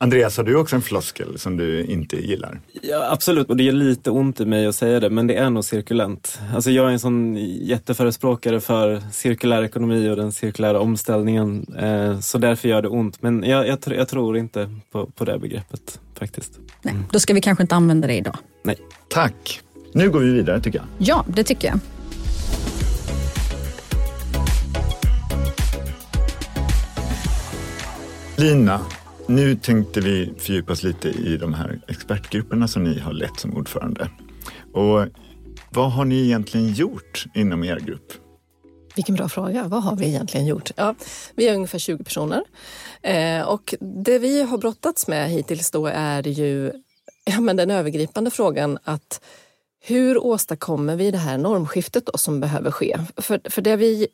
[0.00, 2.60] Andreas, har du också en floskel som du inte gillar?
[2.82, 5.50] Ja, absolut, och det gör lite ont i mig att säga det, men det är
[5.50, 6.40] nog cirkulent.
[6.54, 12.38] Alltså jag är en sån jätteförespråkare för cirkulär ekonomi och den cirkulära omställningen, eh, så
[12.38, 13.22] därför gör det ont.
[13.22, 16.58] Men jag, jag, jag tror inte på, på det begreppet faktiskt.
[16.82, 18.36] Nej, då ska vi kanske inte använda det idag.
[18.62, 18.76] Nej.
[19.08, 19.60] Tack.
[19.92, 20.86] Nu går vi vidare tycker jag.
[20.98, 21.80] Ja, det tycker jag.
[28.36, 28.80] Lina,
[29.28, 33.56] nu tänkte vi fördjupa oss lite i de här expertgrupperna som ni har lett som
[33.56, 34.10] ordförande.
[34.72, 35.06] Och
[35.70, 38.12] vad har ni egentligen gjort inom er grupp?
[38.96, 39.68] Vilken bra fråga.
[39.68, 40.70] Vad har vi egentligen gjort?
[40.76, 40.94] Ja,
[41.34, 42.42] vi är ungefär 20 personer
[43.02, 46.72] eh, och det vi har brottats med hittills då är ju
[47.24, 49.20] ja, men den övergripande frågan att
[49.80, 52.98] hur åstadkommer vi det här normskiftet då som behöver ske?
[53.16, 54.08] För, för det vi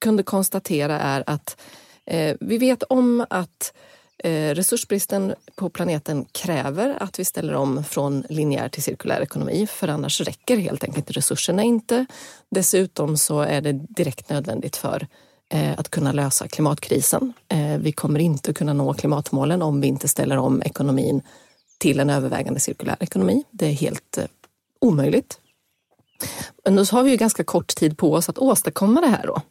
[0.00, 1.56] kunde konstatera är att
[2.10, 3.72] Eh, vi vet om att eh,
[4.24, 9.88] Eh, resursbristen på planeten kräver att vi ställer om från linjär till cirkulär ekonomi för
[9.88, 12.06] annars räcker helt enkelt resurserna inte.
[12.50, 15.06] Dessutom så är det direkt nödvändigt för
[15.52, 17.32] eh, att kunna lösa klimatkrisen.
[17.48, 21.22] Eh, vi kommer inte kunna nå klimatmålen om vi inte ställer om ekonomin
[21.78, 23.44] till en övervägande cirkulär ekonomi.
[23.50, 24.18] Det är helt
[24.80, 25.40] omöjligt.
[26.64, 29.42] Men då har vi ju ganska kort tid på oss att åstadkomma det här då.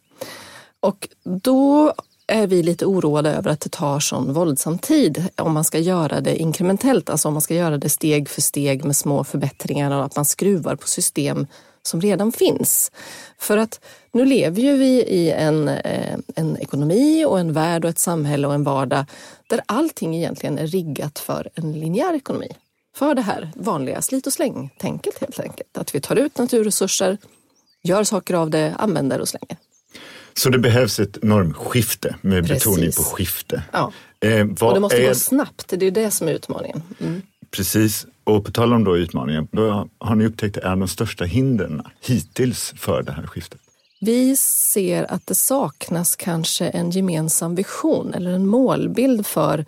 [0.79, 1.93] Och då
[2.27, 6.21] är vi lite oroade över att det tar sån våldsam tid om man ska göra
[6.21, 10.05] det inkrementellt, alltså om man ska göra det steg för steg med små förbättringar och
[10.05, 11.47] att man skruvar på system
[11.83, 12.91] som redan finns.
[13.37, 13.79] För att
[14.11, 18.47] nu lever ju vi i en, eh, en ekonomi och en värld och ett samhälle
[18.47, 19.05] och en vardag
[19.49, 22.51] där allting egentligen är riggat för en linjär ekonomi.
[22.95, 25.77] för det här vanliga slit och släng-tänket helt enkelt.
[25.77, 27.17] Att vi tar ut naturresurser,
[27.83, 29.57] gör saker av det, använder och slänger.
[30.37, 32.65] Så det behövs ett normskifte med Precis.
[32.65, 33.63] betoning på skifte.
[33.71, 33.91] Ja.
[34.19, 36.83] Eh, Och det måste är, gå snabbt, det är det som är utmaningen.
[36.99, 37.21] Mm.
[37.51, 41.81] Precis, och på tal om då utmaningen, då har ni upptäckt är de största hindren
[42.01, 43.61] hittills för det här skiftet?
[44.01, 49.65] Vi ser att det saknas kanske en gemensam vision eller en målbild för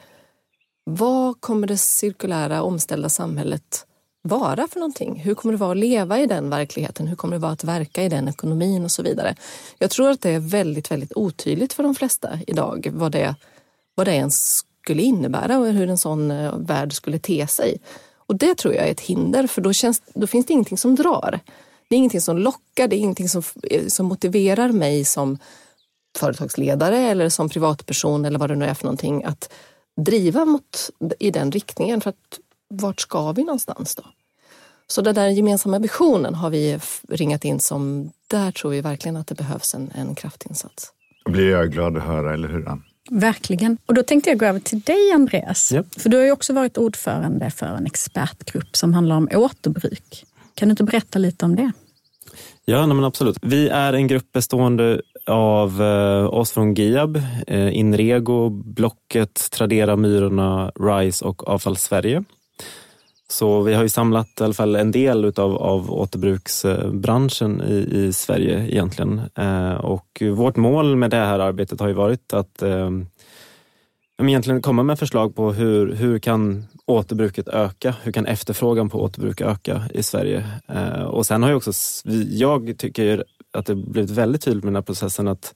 [0.83, 3.85] vad kommer det cirkulära omställda samhället
[4.21, 5.15] vara för någonting?
[5.19, 7.07] Hur kommer det vara att leva i den verkligheten?
[7.07, 9.35] Hur kommer det vara att verka i den ekonomin och så vidare?
[9.77, 13.35] Jag tror att det är väldigt, väldigt otydligt för de flesta idag vad det,
[13.95, 17.77] vad det ens skulle innebära och hur en sån eh, värld skulle te sig.
[18.15, 20.95] Och det tror jag är ett hinder för då, känns, då finns det ingenting som
[20.95, 21.39] drar.
[21.89, 25.37] Det är ingenting som lockar, det är ingenting som, eh, som motiverar mig som
[26.17, 29.53] företagsledare eller som privatperson eller vad det nu är för någonting att
[30.01, 32.01] driva mot, i den riktningen.
[32.01, 34.03] För att vart ska vi någonstans då?
[34.87, 36.79] Så den där gemensamma visionen har vi
[37.09, 40.91] ringat in som, där tror vi verkligen att det behövs en, en kraftinsats.
[41.25, 42.67] Då blir jag glad att höra, eller hur?
[42.67, 42.83] Ann?
[43.09, 43.77] Verkligen.
[43.85, 45.71] Och då tänkte jag gå över till dig Andreas.
[45.71, 45.83] Ja.
[45.97, 50.25] För du har ju också varit ordförande för en expertgrupp som handlar om återbruk.
[50.53, 51.71] Kan du inte berätta lite om det?
[52.65, 53.37] Ja, nej men absolut.
[53.41, 60.71] Vi är en grupp bestående av eh, oss från Giab, eh, Inrego, Blocket, Tradera, Myrorna,
[60.79, 62.23] RISE och Avfall Sverige.
[63.31, 68.13] Så vi har ju samlat i alla fall en del utav, av återbruksbranschen i, i
[68.13, 69.21] Sverige egentligen.
[69.35, 72.89] Eh, och vårt mål med det här arbetet har ju varit att eh,
[74.21, 77.95] egentligen komma med förslag på hur, hur kan återbruket öka?
[78.03, 80.45] Hur kan efterfrågan på återbruk öka i Sverige?
[80.67, 81.71] Eh, och sen har ju också,
[82.29, 85.53] jag tycker att det blivit väldigt tydligt med den här processen att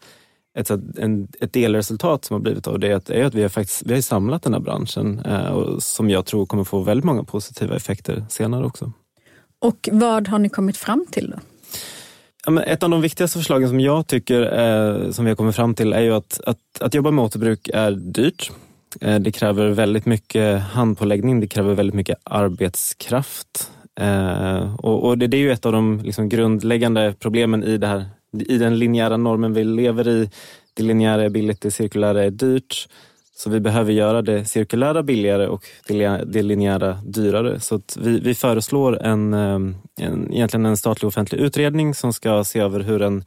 [0.56, 3.50] ett, en, ett delresultat som har blivit av det är att, är att vi har
[3.50, 7.06] faktiskt vi har samlat den här branschen eh, och som jag tror kommer få väldigt
[7.06, 8.92] många positiva effekter senare också.
[9.60, 11.38] Och vad har ni kommit fram till då?
[12.46, 15.76] Ja, ett av de viktigaste förslagen som jag tycker eh, som vi har kommit fram
[15.76, 18.52] till är ju att, att, att jobba med återbruk är dyrt.
[19.02, 23.72] Eh, det kräver väldigt mycket handpåläggning, det kräver väldigt mycket arbetskraft.
[24.00, 27.88] Eh, och, och det, det är ju ett av de liksom, grundläggande problemen i, det
[27.88, 30.30] här, i den linjära normen vi lever i.
[30.74, 32.88] Det linjära är billigt, det cirkulära är dyrt.
[33.36, 35.66] Så vi behöver göra det cirkulära billigare och
[36.26, 37.60] det linjära dyrare.
[37.60, 42.44] Så att vi, vi föreslår en, ehm, en, egentligen en statlig offentlig utredning som ska
[42.44, 43.24] se över hur en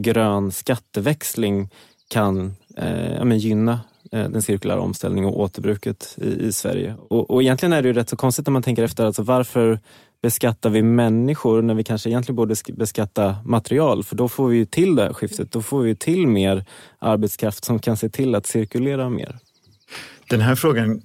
[0.00, 1.68] grön skatteväxling
[2.08, 3.80] kan eh, ja, men gynna
[4.12, 6.94] eh, den cirkulära omställningen och återbruket i, i Sverige.
[7.08, 9.80] Och, och egentligen är det ju rätt så konstigt när man tänker efter, alltså varför
[10.22, 14.04] beskattar vi människor när vi kanske egentligen borde sk- beskatta material?
[14.04, 16.64] För då får vi ju till det här skiftet, då får vi till mer
[16.98, 19.38] arbetskraft som kan se till att cirkulera mer.
[20.30, 21.02] Den här frågan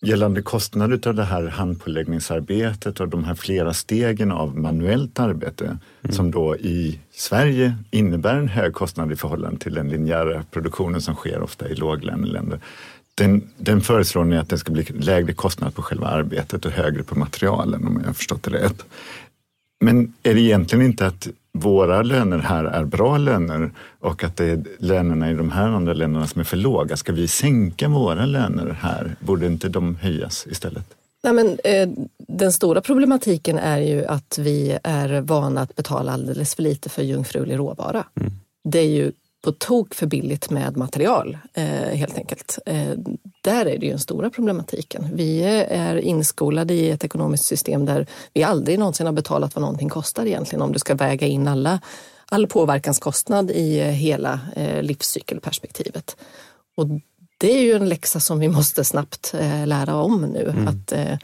[0.00, 5.78] gällande kostnader av det här handpåläggningsarbetet och de här flera stegen av manuellt arbete
[6.10, 11.14] som då i Sverige innebär en hög kostnad i förhållande till den linjära produktionen som
[11.14, 12.60] sker ofta i låglöneländer.
[13.14, 17.02] Den, den föreslår ni att det ska bli lägre kostnad på själva arbetet och högre
[17.02, 18.84] på materialen om jag har förstått det rätt.
[19.80, 24.44] Men är det egentligen inte att våra löner här är bra löner och att det
[24.44, 26.96] är lönerna i de här andra länderna som är för låga?
[26.96, 29.16] Ska vi sänka våra löner här?
[29.20, 30.86] Borde inte de höjas istället?
[31.22, 36.54] Nej, men, eh, den stora problematiken är ju att vi är vana att betala alldeles
[36.54, 38.04] för lite för jungfrulig råvara.
[38.64, 39.12] Det är ju
[39.44, 42.58] på tok för billigt med material eh, helt enkelt.
[42.66, 42.92] Eh,
[43.40, 45.08] där är det ju den stora problematiken.
[45.12, 49.88] Vi är inskolade i ett ekonomiskt system där vi aldrig någonsin har betalat vad någonting
[49.88, 51.80] kostar egentligen om du ska väga in alla,
[52.26, 56.16] all påverkanskostnad i eh, hela eh, livscykelperspektivet.
[56.76, 56.86] Och
[57.38, 60.66] det är ju en läxa som vi måste snabbt eh, lära om nu.
[60.68, 61.18] Att eh,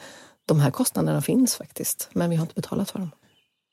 [0.47, 3.11] de här kostnaderna finns faktiskt, men vi har inte betalat för dem.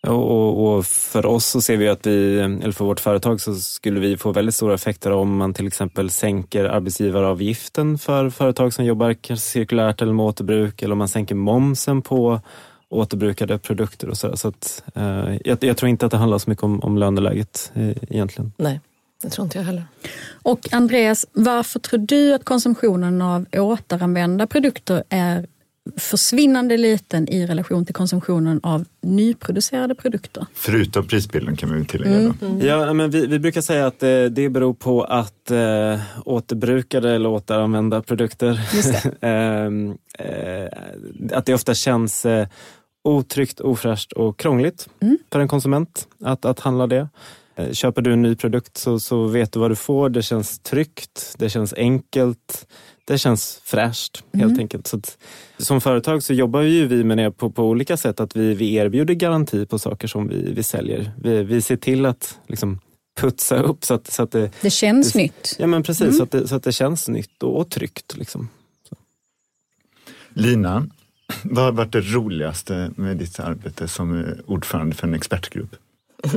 [0.07, 3.99] Och, och, för oss så ser vi att vi, eller för vårt företag så skulle
[3.99, 9.35] vi få väldigt stora effekter om man till exempel sänker arbetsgivaravgiften för företag som jobbar
[9.35, 12.41] cirkulärt eller med återbruk eller om man sänker momsen på
[12.89, 14.37] återbrukade produkter och så.
[14.37, 17.71] så att, eh, jag, jag tror inte att det handlar så mycket om, om löneläget
[17.73, 18.51] eh, egentligen.
[18.57, 18.79] Nej,
[19.21, 19.83] det tror inte jag heller.
[20.43, 25.47] Och Andreas, varför tror du att konsumtionen av återanvända produkter är
[25.95, 30.45] försvinnande liten i relation till konsumtionen av nyproducerade produkter?
[30.53, 32.65] Förutom prisbilden kan vi tillägga då.
[32.65, 37.29] Ja, men vi, vi brukar säga att eh, det beror på att eh, återbrukade eller
[37.29, 38.59] återanvända produkter,
[39.21, 40.67] Ehm, eh,
[41.31, 42.47] att det ofta känns eh,
[43.03, 44.89] otryggt, ofräscht och krångligt
[45.31, 47.09] för en konsument att, att handla det.
[47.55, 50.09] Eh, köper du en ny produkt så, så vet du vad du får.
[50.09, 52.67] Det känns tryggt, det känns enkelt,
[53.07, 54.59] det känns fräscht helt Mm.
[54.59, 54.87] enkelt.
[54.87, 55.17] Så att,
[55.57, 58.19] som företag så jobbar ju vi med det på, på olika sätt.
[58.19, 61.11] Att vi, vi erbjuder garanti på saker som vi, vi säljer.
[61.23, 62.79] Vi, vi ser till att liksom,
[63.19, 65.55] putsa upp så att, så att det, Det känns Det- nytt.
[65.59, 66.13] ja, men precis, Mm.
[66.13, 68.17] så, att det, så att det känns nytt och, och tryggt.
[68.17, 68.49] Liksom.
[70.33, 70.87] Lina,
[71.43, 75.75] vad har varit det roligaste med ditt arbete som ordförande för en expertgrupp?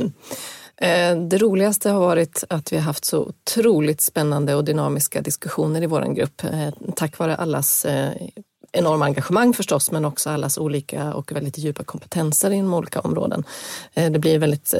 [0.77, 5.83] Eh, det roligaste har varit att vi har haft så otroligt spännande och dynamiska diskussioner
[5.83, 6.43] i vår grupp.
[6.43, 8.11] Eh, tack vare allas eh,
[8.71, 13.43] enorma engagemang förstås, men också allas olika och väldigt djupa kompetenser inom olika områden.
[13.93, 14.73] Det blir väldigt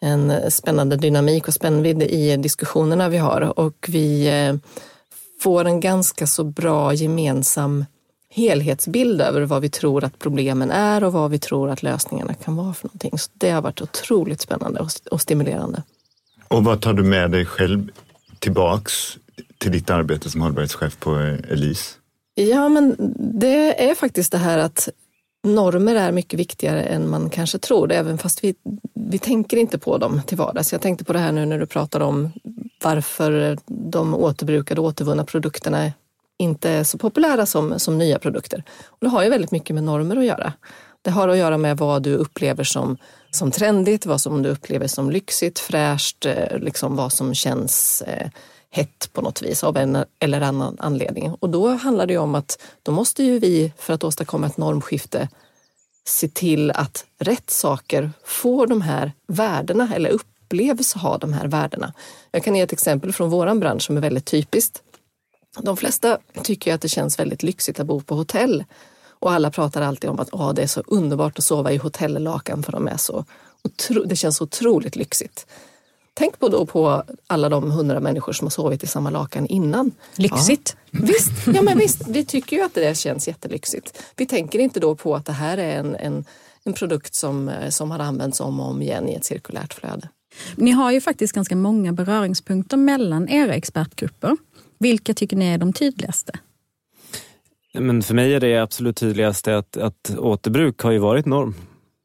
[0.00, 4.30] en spännande dynamik och spännvidd i diskussionerna vi har och vi
[5.40, 7.84] får en ganska så bra gemensam
[8.34, 12.56] helhetsbild över vad vi tror att problemen är och vad vi tror att lösningarna kan
[12.56, 13.18] vara för någonting.
[13.18, 15.82] Så det har varit otroligt spännande och, stimulerande.
[16.48, 17.90] Och vad tar du med dig själv
[18.38, 18.92] tillbaks
[19.58, 21.94] till ditt arbete som hållbarhetschef på eh, Elise?
[22.34, 22.96] Ja, men
[23.40, 24.88] det är faktiskt det här att
[25.44, 28.54] normer är mycket viktigare än man kanske tror, även fast vi,
[28.94, 30.72] vi tänker inte på dem till vardags.
[30.72, 32.32] Jag tänkte på det här nu när du pratar om
[32.82, 35.92] varför de återbrukade och återvunna produkterna
[36.38, 38.64] inte är så populära som, som nya produkter.
[38.86, 40.52] Och det har ju väldigt mycket med normer att göra.
[41.02, 42.96] Det har att göra med vad du upplever som,
[43.30, 48.28] som trendigt, vad som du upplever som lyxigt, fräscht, eh, liksom vad som känns eh,
[48.70, 51.32] hett på något vis av en eller annan anledning.
[51.40, 54.56] Och då handlar det ju om att då måste ju vi för att åstadkomma ett
[54.56, 55.28] normskifte
[56.06, 61.92] se till att rätt saker får de här värdena eller upplevs ha de här värdena.
[62.30, 64.82] Jag kan ge ett exempel från våran bransch som är väldigt typiskt.
[65.58, 68.64] De flesta tycker att det känns väldigt lyxigt att bo på hotell
[69.08, 72.62] och alla pratar alltid om att Åh, det är så underbart att sova i hotellakan
[72.62, 73.24] för de är så
[73.62, 75.46] otro- det känns otroligt lyxigt.
[76.14, 79.90] Tänk på då på alla de hundra människor som har sovit i samma lakan innan.
[80.16, 80.76] Lyxigt.
[80.90, 84.02] Visst, ja men visst, vi tycker ju att det känns jättelyxigt.
[84.16, 86.24] Vi tänker inte då på att det här är en, en,
[86.64, 90.08] en produkt som, eh, som har använts om och om igen i ett cirkulärt flöde.
[90.56, 94.36] Ni har ju faktiskt ganska många beröringspunkter mellan era expertgrupper.
[94.78, 96.32] Vilka tycker ni är de tydligaste?
[97.74, 101.54] Men för mig är det absolut tydligaste att, att återbruk har ju varit norm.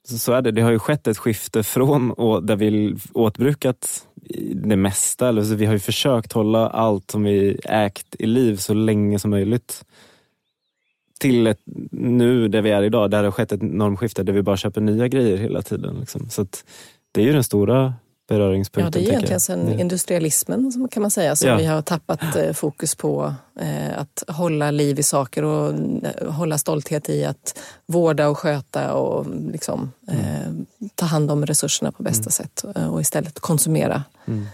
[0.07, 0.51] Så, så är det.
[0.51, 4.07] Det har ju skett ett skifte från och där vi återbrukat
[4.53, 5.27] det mesta.
[5.27, 9.31] Alltså vi har ju försökt hålla allt som vi ägt i liv så länge som
[9.31, 9.85] möjligt.
[11.19, 14.41] Till ett, nu där vi är idag, där det har skett ett normskifte där vi
[14.41, 15.97] bara köper nya grejer hela tiden.
[15.99, 16.29] Liksom.
[16.29, 16.65] Så att
[17.11, 17.93] det är ju den stora
[18.29, 19.01] beröringspunkten.
[19.01, 21.57] Ja, det är egentligen sen industrialismen som kan man säga som Ja.
[21.57, 23.33] vi har tappat eh, fokus på.
[23.59, 28.93] Eh, att hålla liv i saker och eh, hålla stolthet i att vårda och sköta
[28.93, 30.51] och liksom, eh,
[30.95, 34.03] ta hand om resurserna på bästa sätt eh, och istället konsumera.
[34.27, 34.47] Mm.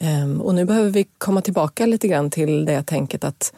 [0.00, 3.52] Ehm, Och nu behöver vi komma tillbaka lite grann till det tänket att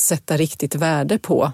[0.00, 1.52] sätta riktigt värde på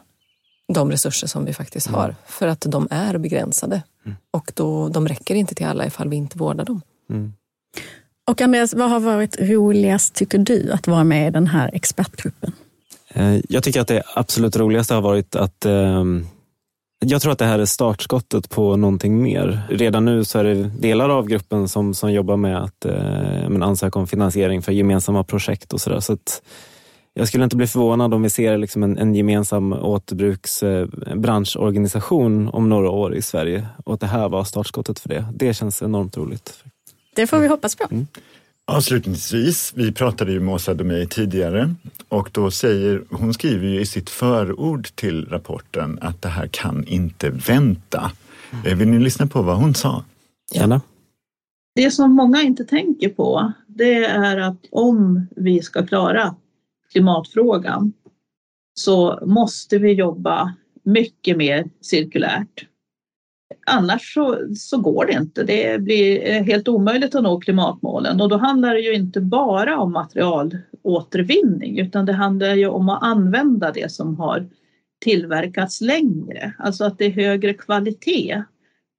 [0.75, 2.15] de resurser som vi faktiskt har.
[2.27, 3.83] För att de är begränsade
[4.31, 6.81] och då, de räcker inte till alla ifall vi inte vårdar dem.
[7.11, 7.33] Mm.
[8.29, 12.53] Och Andreas, vad har varit roligast tycker du att vara med i den här expertgruppen?
[13.09, 16.27] Eh, jag tycker att det absolut roligaste har varit att ehm,
[17.05, 19.63] jag tror att det här är startskottet på någonting mer.
[19.69, 23.99] Redan nu så är det delar av gruppen som, som jobbar med att eh, ansöka
[23.99, 26.01] om finansiering för gemensamma projekt och sådär.
[26.01, 26.43] Så att
[27.15, 32.69] jag skulle inte bli förvånad om vi ser liksom en, en gemensam återbruksbranschorganisation eh, om
[32.69, 35.27] några år i Sverige och att det här var startskottet för det.
[35.35, 36.65] Det känns enormt roligt.
[37.19, 37.85] Det får vi hoppas på.
[38.67, 41.75] Avslutningsvis, vi pratade ju med Åsa Domeij tidigare
[42.09, 46.85] och då säger, hon skriver ju i sitt förord till rapporten att det här kan
[46.87, 48.13] inte vänta.
[48.67, 50.05] Eh, Vill ni lyssna på vad hon sa?
[50.55, 50.81] Gärna.
[51.75, 56.35] Det som många inte tänker på det är att om vi ska klara
[56.93, 57.93] klimatfrågan
[58.75, 62.67] så måste vi jobba mycket mer cirkulärt.
[63.67, 65.45] Annars så, så går det inte.
[65.45, 69.79] Det blir eh, helt omöjligt att nå klimatmålen och då handlar det ju inte bara
[69.79, 74.49] om materialåtervinning utan det handlar ju om att använda det som har
[75.01, 76.53] tillverkats längre.
[76.59, 78.43] Alltså att det är högre kvalitet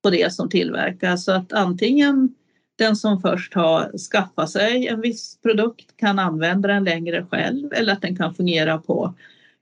[0.04, 1.26] på det som tillverkas.
[1.26, 2.36] Så att antingen
[2.78, 7.94] den som först har skaffat sig en viss produkt kan använda den längre själv eller
[7.94, 9.14] att den kan fungera på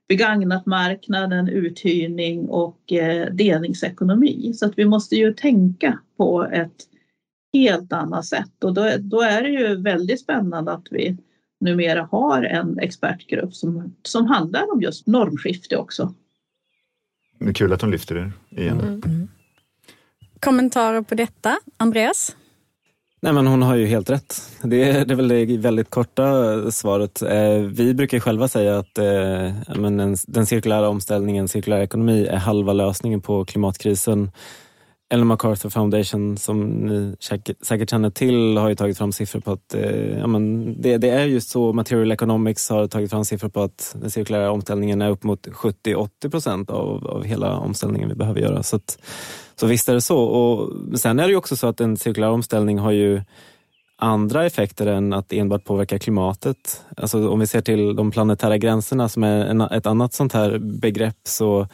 [0.08, 4.52] begagnatmarknaden, uthyrning och eh, delningsekonomi.
[4.54, 6.88] Så att vi måste ju tänka på ett
[7.52, 11.16] helt annat sätt och då, då är det ju väldigt spännande att vi
[11.60, 16.14] numera har en expertgrupp som, som handlar om just normskifte också.
[17.38, 18.80] Det är kul att hon lyfter det igen.
[18.80, 19.28] Mm.
[20.40, 22.36] Kommentarer på detta, Andreas?
[23.20, 24.42] Nej, men hon har ju helt rätt.
[24.62, 27.22] Det är, det är väl det väldigt korta eh, svaret.
[27.22, 32.72] Eh, vi brukar själva säga att eh, men den cirkulära omställningen, cirkulär ekonomi, är halva
[32.72, 34.30] lösningen på klimatkrisen.
[35.10, 37.16] Ellen MacArthur Foundation, som ni
[37.60, 39.74] säkert känner till, har ju tagit fram siffror på att
[40.18, 41.72] ja, men det, det, är just så.
[41.72, 46.30] Material Economics har tagit fram siffror på att den cirkulära omställningen är upp mot 70-80
[46.30, 48.62] procent av, av hela omställningen vi behöver göra.
[48.62, 48.98] Så, att,
[49.60, 50.18] så visst är det så.
[50.18, 53.22] Och sen är det ju också så att en cirkulär omställning har ju
[53.96, 56.84] andra effekter än att enbart påverka klimatet.
[56.96, 60.58] Alltså om vi ser till de planetära gränserna som är en, ett annat sånt här
[60.58, 61.66] begrepp så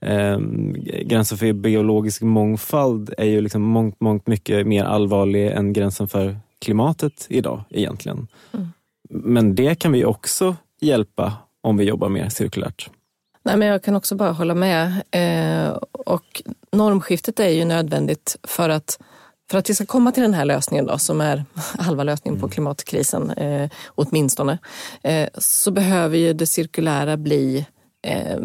[0.00, 0.38] eh,
[1.02, 6.36] gränsen för biologisk mångfald är ju liksom mångt, mångt mycket mer allvarlig än gränsen för
[6.58, 8.28] klimatet idag egentligen.
[8.52, 8.68] Mm.
[9.10, 12.90] Men det kan vi också hjälpa om vi jobbar mer cirkulärt.
[13.42, 15.02] Nej, men jag kan också bara hålla med.
[15.10, 18.98] Eh, och normskiftet är ju nödvändigt för att
[19.50, 21.44] för att vi ska komma till den här lösningen då, som är
[21.78, 22.52] halva lösningen på mm.
[22.52, 24.58] klimatkrisen, eh, åtminstone,
[25.02, 27.66] eh, så behöver ju det cirkulära bli
[28.06, 28.38] eh,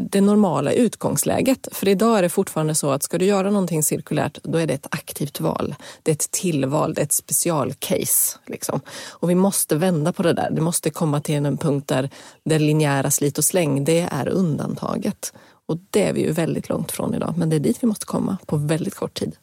[0.00, 1.68] det normala utgångsläget.
[1.72, 4.74] För idag är det fortfarande så att ska du göra någonting cirkulärt, då är det
[4.74, 5.74] ett aktivt val.
[6.02, 8.38] Det är ett tillval, det är ett specialcase.
[8.46, 8.80] Liksom.
[9.10, 10.50] Och vi måste vända på det där.
[10.50, 12.10] Det måste komma till en punkt där
[12.44, 15.32] det linjära slit och släng, det är undantaget.
[15.66, 18.06] Och det är vi ju väldigt långt från idag, men det är dit vi måste
[18.06, 19.36] komma på väldigt kort tid.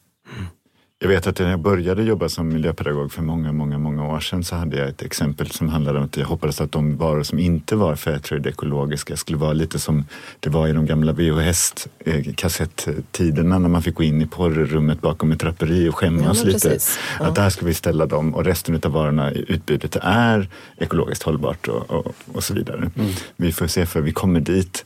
[1.04, 4.44] Jag vet att när jag började jobba som miljöpedagog för många, många, många år sedan
[4.44, 7.38] så hade jag ett exempel som handlade om att jag hoppades att de varor som
[7.38, 10.04] inte var Fairtrade ekologiska skulle vara lite som
[10.40, 15.40] det var i de gamla VHS-kassettiderna när man fick gå in i porrrummet bakom ett
[15.40, 16.78] draperi och skämmas ja, lite.
[17.18, 17.26] Ja.
[17.26, 21.68] Att där ska vi ställa dem och resten av varorna i utbudet är ekologiskt hållbart
[21.68, 22.90] och, och, och så vidare.
[22.96, 23.10] Mm.
[23.36, 24.84] Vi får se för vi kommer dit.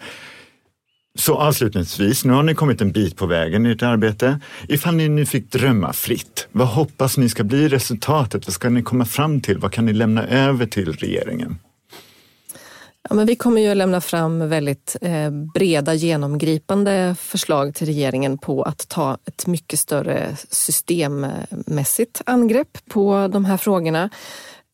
[1.18, 4.40] Så avslutningsvis, nu har ni kommit en bit på vägen i ert arbete.
[4.68, 8.46] Ifall ni nu fick drömma fritt, vad hoppas ni ska bli resultatet?
[8.46, 9.58] Vad ska ni komma fram till?
[9.58, 11.58] Vad kan ni lämna över till regeringen?
[13.08, 18.38] Ja, men vi kommer ju att lämna fram väldigt eh, breda genomgripande förslag till regeringen
[18.38, 24.10] på att ta ett mycket större systemmässigt angrepp på de här frågorna.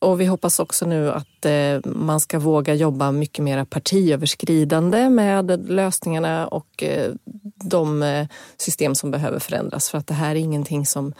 [0.01, 5.69] Och vi hoppas också nu att eh, man ska våga jobba mycket mer partiöverskridande med
[5.69, 7.11] lösningarna och eh,
[7.63, 8.27] de eh,
[8.57, 9.89] system som behöver förändras.
[9.89, 11.13] För att det här är ingenting som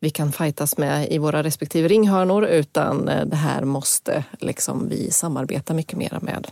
[0.00, 5.10] vi kan fightas med i våra respektive ringhörnor utan eh, det här måste liksom vi
[5.10, 6.46] samarbeta mycket mer med.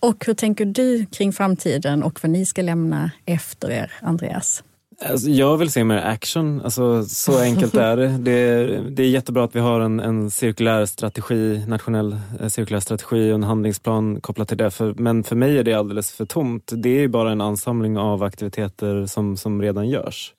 [0.00, 4.62] Och hur tänker du kring framtiden och vad ni ska lämna efter er, Andreas?
[5.10, 8.08] Alltså, jag vill se mer action, alltså, så enkelt är det.
[8.08, 8.32] det.
[8.32, 13.30] Är, det är jättebra att vi har en, en cirkulär strategi, nationell eh, cirkulär strategi
[13.30, 14.70] och en handlingsplan kopplat till det.
[14.70, 16.72] För, men för mig är det alldeles för tomt.
[16.76, 20.34] Det är bara en ansamling av aktiviteter som, som redan görs.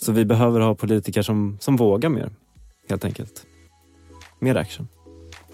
[0.00, 2.30] Så vi behöver ha politiker som, som vågar mer,
[2.88, 3.46] helt enkelt.
[4.38, 4.88] Mer action.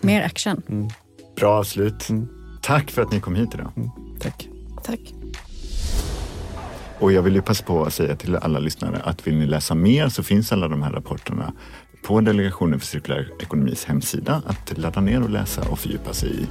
[0.01, 0.63] Mer action.
[0.69, 0.89] Mm.
[1.37, 2.09] Bra avslut.
[2.09, 2.29] Mm.
[2.63, 3.73] Tack för att ni kom hit idag.
[3.77, 3.91] Mm.
[4.21, 4.49] Tack.
[4.85, 5.22] Tack.
[7.03, 9.75] Och jag vill ju passa på att säga till alla lyssnare att vill ni läsa
[9.75, 11.53] mer så finns alla de här rapporterna
[12.03, 16.47] på Delegationen för cirkulär ekonomis hemsida att ladda ner och läsa och fördjupa sig i.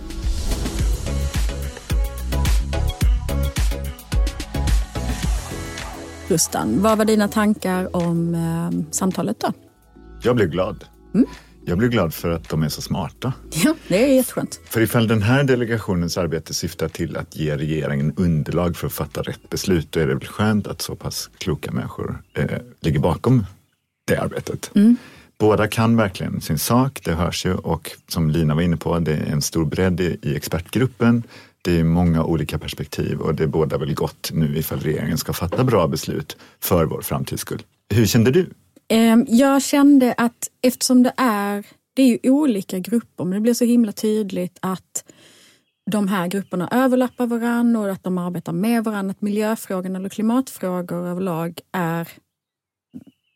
[6.28, 9.54] Rustan, vad var dina tankar om eh, samtalet då?
[10.24, 10.86] Jag blev glad.
[11.14, 11.28] Mm.
[11.66, 13.34] Jag blir glad för att de är så smarta.
[13.64, 14.60] Ja, det är jätteskönt.
[14.66, 19.22] För ifall den här delegationens arbete syftar till att ge regeringen underlag för att fatta
[19.22, 23.46] rätt beslut, då är det väl skönt att så pass kloka människor eh, ligger bakom
[24.08, 24.72] det arbetet.
[24.76, 24.98] Mm.
[25.40, 29.14] Båda kan verkligen sin sak, det hörs ju och som Lina var inne på, det
[29.14, 31.24] är en stor bredd i, i expertgruppen.
[31.62, 35.64] Det är många olika perspektiv och det båda väl gott nu ifall regeringen ska fatta
[35.64, 37.62] bra beslut för vår framtids skull.
[37.94, 38.50] Hur kände du?
[38.92, 43.54] Ehm, jag kände att eftersom det är, det är ju olika grupper, men det blir
[43.54, 45.06] så himla tydligt att
[45.92, 49.12] de här grupperna överlappar varandra och att de arbetar med varandra.
[49.12, 52.08] Att miljöfrågor eller klimatfrågor överlag är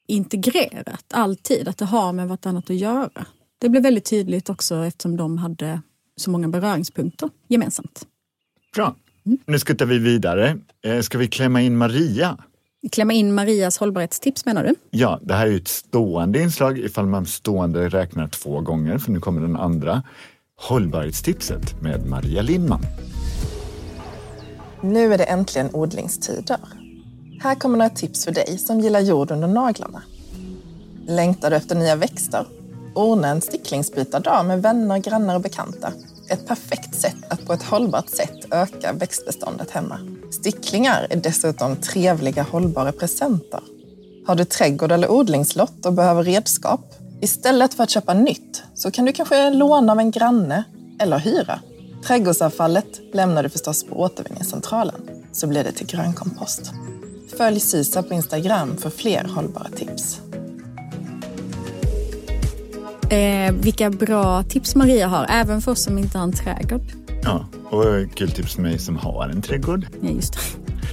[0.08, 3.26] integrerat alltid, att det har med vartannat att göra.
[3.58, 5.82] Det blev väldigt tydligt också eftersom de hade
[6.18, 8.08] så många beröringspunkter gemensamt.
[8.76, 8.96] Bra.
[9.26, 9.38] Mm.
[9.46, 10.58] Nu skuttar vi vidare.
[10.86, 12.38] Eh, ska vi klämma in Maria?
[12.92, 14.76] Klämma in Marias hållbarhetstips menar du?
[14.90, 19.20] Ja, det här är ett stående inslag ifall man stående räknar två gånger, för nu
[19.20, 20.04] kommer den andra.
[20.62, 22.82] Hållbarhetstipset med Maria Lindman.
[24.82, 26.58] Nu är det äntligen odlingstider.
[27.42, 30.02] Här kommer några tips för dig som gillar jord under naglarna.
[31.08, 32.46] Längtar du efter nya växter?
[32.94, 35.94] Ordna en sticklingsbytardag med vänner, grannar och bekanta.
[36.30, 40.00] Ett perfekt sätt att på ett hållbart sätt öka växtbeståndet hemma.
[40.32, 43.60] Sticklingar är dessutom trevliga hållbara presenter.
[44.28, 46.96] Har du trädgård eller odlingslott och behöver redskap?
[47.22, 50.64] Istället för att köpa nytt så kan du kanske låna av en granne
[51.00, 51.60] eller hyra.
[52.08, 55.02] Trädgårdsavfallet lämnar du förstås på återvinningscentralen
[55.32, 56.72] så blir det till grönkompost.
[57.38, 60.22] Följ Sisa på Instagram för fler hållbara tips.
[63.10, 66.82] Eh, vilka bra tips Maria har, även för oss som inte har en trädgård.
[67.24, 69.86] Ja, och kul tips för mig som har en trädgård.
[70.02, 70.40] Ja, just det.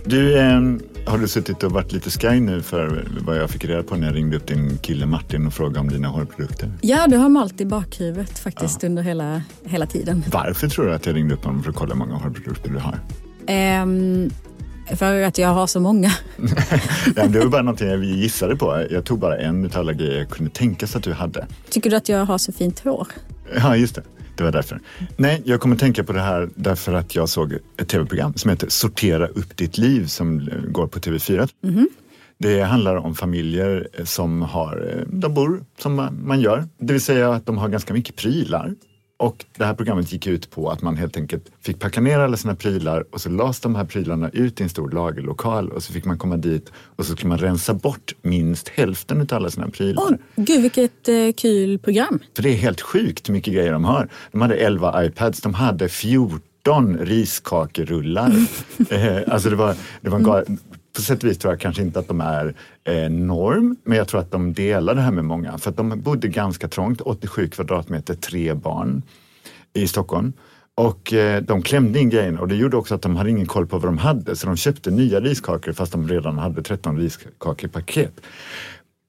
[0.04, 0.60] Du, eh,
[1.06, 4.06] har du suttit och varit lite sky nu för vad jag fick reda på när
[4.06, 6.72] jag ringde upp din kille Martin och frågade om dina hårprodukter?
[6.80, 10.24] Ja, du har malt i bakhuvudet faktiskt under hela, hela tiden.
[10.32, 12.78] Varför tror du att jag ringde upp honom för att kolla hur många hårprodukter du
[12.78, 12.98] har?
[13.46, 14.30] Ehm,
[14.96, 16.10] för att jag har så många.
[17.16, 18.86] Nej, det var bara någonting jag gissade på.
[18.90, 21.46] Jag tog bara en av alla grejer jag kunde tänka sig att du hade.
[21.70, 23.06] Tycker du att jag har så fint hår?
[23.56, 24.02] Ja, just det.
[24.36, 24.80] Det var därför.
[25.16, 28.68] Nej, jag kommer tänka på det här därför att jag såg ett tv-program som heter
[28.68, 31.48] Sortera upp ditt liv som går på TV4.
[32.38, 36.68] Det handlar om familjer som har, de bor som man gör.
[36.78, 38.74] Det vill säga att de har ganska mycket prylar.
[39.16, 42.36] Och det här programmet gick ut på att man helt enkelt fick packa ner alla
[42.36, 45.92] sina prylar och så lades de här prylarna ut i en stor lagerlokal och så
[45.92, 49.68] fick man komma dit och så skulle man rensa bort minst hälften av alla sina
[49.68, 50.02] prylar.
[50.10, 52.18] Åh, gud vilket eh, kul program.
[52.36, 54.08] För det är helt sjukt hur mycket grejer de har.
[54.32, 58.32] De hade 11 iPads, de hade 14 riskakerullar.
[58.90, 60.44] eh, alltså det var, det var en gal-
[60.96, 62.54] på sätt och vis tror jag kanske inte att de är
[62.84, 65.58] eh, norm, men jag tror att de delar det här med många.
[65.58, 69.02] För att de bodde ganska trångt, 87 kvadratmeter, tre barn
[69.72, 70.32] i Stockholm.
[70.74, 73.66] Och eh, de klämde in grejerna och det gjorde också att de hade ingen koll
[73.66, 78.20] på vad de hade så de köpte nya riskakor fast de redan hade 13 riskakepaket.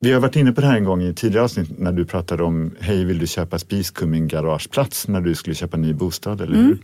[0.03, 2.43] Vi har varit inne på det här en gång i tidigare avsnitt när du pratade
[2.43, 6.77] om Hej, vill du köpa spiskummin garageplats när du skulle köpa ny bostad, eller hur?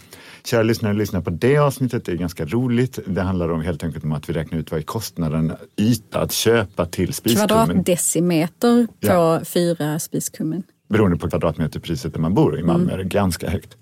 [0.46, 2.06] Kära lyssnare, lyssna på det avsnittet.
[2.06, 3.00] Det är ganska roligt.
[3.06, 6.32] Det handlar om helt enkelt om att vi räknar ut vad är kostnaden yta att
[6.32, 9.42] köpa till spiskummin Kvadratdecimeter på Ja.
[9.46, 10.64] fyra spiskummin.
[10.90, 12.60] beroende på kvadratmeterpriset där man bor.
[12.60, 13.78] I Malmö är det ganska högt.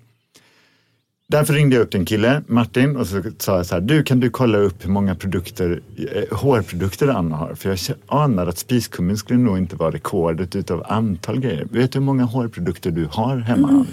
[1.30, 4.20] Därför ringde jag upp din kille Martin och så sa jag så här, du kan
[4.20, 7.54] du kolla upp hur många produkter, eh, hårprodukter Anna har?
[7.54, 11.64] För jag anar att spiskummin skulle nog inte vara rekordet utav antal grejer.
[11.70, 13.68] Vet du hur många hårprodukter du har hemma?
[13.68, 13.86] Anna?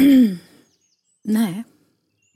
[1.24, 1.64] Nej.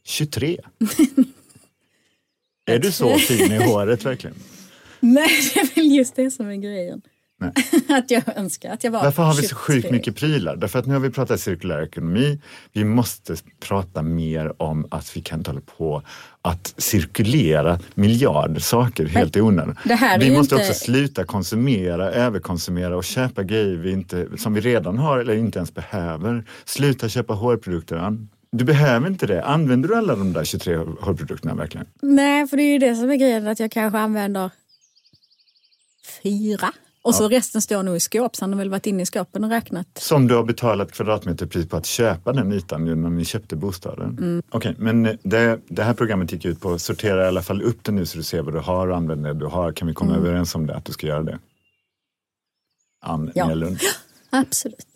[0.04, 0.58] 23.
[2.66, 4.36] är du så fin i håret verkligen?
[5.00, 7.02] Nej, det är väl just det som är grejen.
[7.88, 9.56] Att jag önskar att jag var Varför har vi så 23.
[9.56, 10.56] sjukt mycket prylar?
[10.56, 12.40] Därför att nu har vi pratat cirkulär ekonomi.
[12.72, 16.02] Vi måste prata mer om att vi kan inte hålla på
[16.42, 19.76] att cirkulera miljarder saker helt i onödan.
[20.18, 24.98] Vi måste inte- också sluta konsumera, överkonsumera och köpa grejer vi inte, som vi redan
[24.98, 26.44] har eller inte ens behöver.
[26.64, 28.16] Sluta köpa hårprodukter.
[28.54, 29.44] Du behöver inte det.
[29.44, 31.86] Använder du alla de där 23 hårprodukterna verkligen?
[32.02, 34.50] Nej, för det är ju det som är grejen att jag kanske använder
[36.22, 36.72] fyra.
[37.04, 39.44] Och så resten står nog i skåp, så han har väl varit inne i skåpen
[39.44, 39.86] och räknat.
[39.98, 44.18] Som du har betalat kvadratmeterpris på att köpa den ytan ju när ni köpte bostaden.
[44.18, 44.42] Mm.
[44.50, 47.84] Okej, men det, det här programmet gick ut på att sortera i alla fall upp
[47.84, 49.72] det nu så du ser vad du har och använder det du har.
[49.72, 51.38] Kan vi komma överens om det, att du ska göra det?
[53.04, 53.32] Ann Mm.
[53.34, 53.46] Ja.
[53.46, 53.78] Nälund.
[54.30, 54.86] Absolut.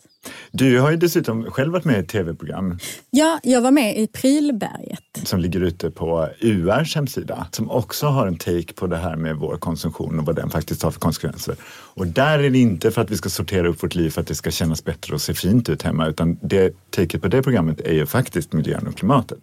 [0.51, 4.07] Du har ju dessutom själv varit med i ett tv-program Ja, jag var med i
[4.07, 4.99] Prylberget.
[5.23, 9.35] som ligger ute på URs hemsida som också har en take på det här med
[9.35, 11.55] vår konsumtion och vad den faktiskt har för konsekvenser.
[11.93, 14.27] Och där är det inte för att vi ska sortera upp vårt liv för att
[14.27, 17.81] det ska kännas bättre och se fint ut hemma utan det taket på det programmet
[17.81, 19.39] är ju faktiskt miljön och klimatet.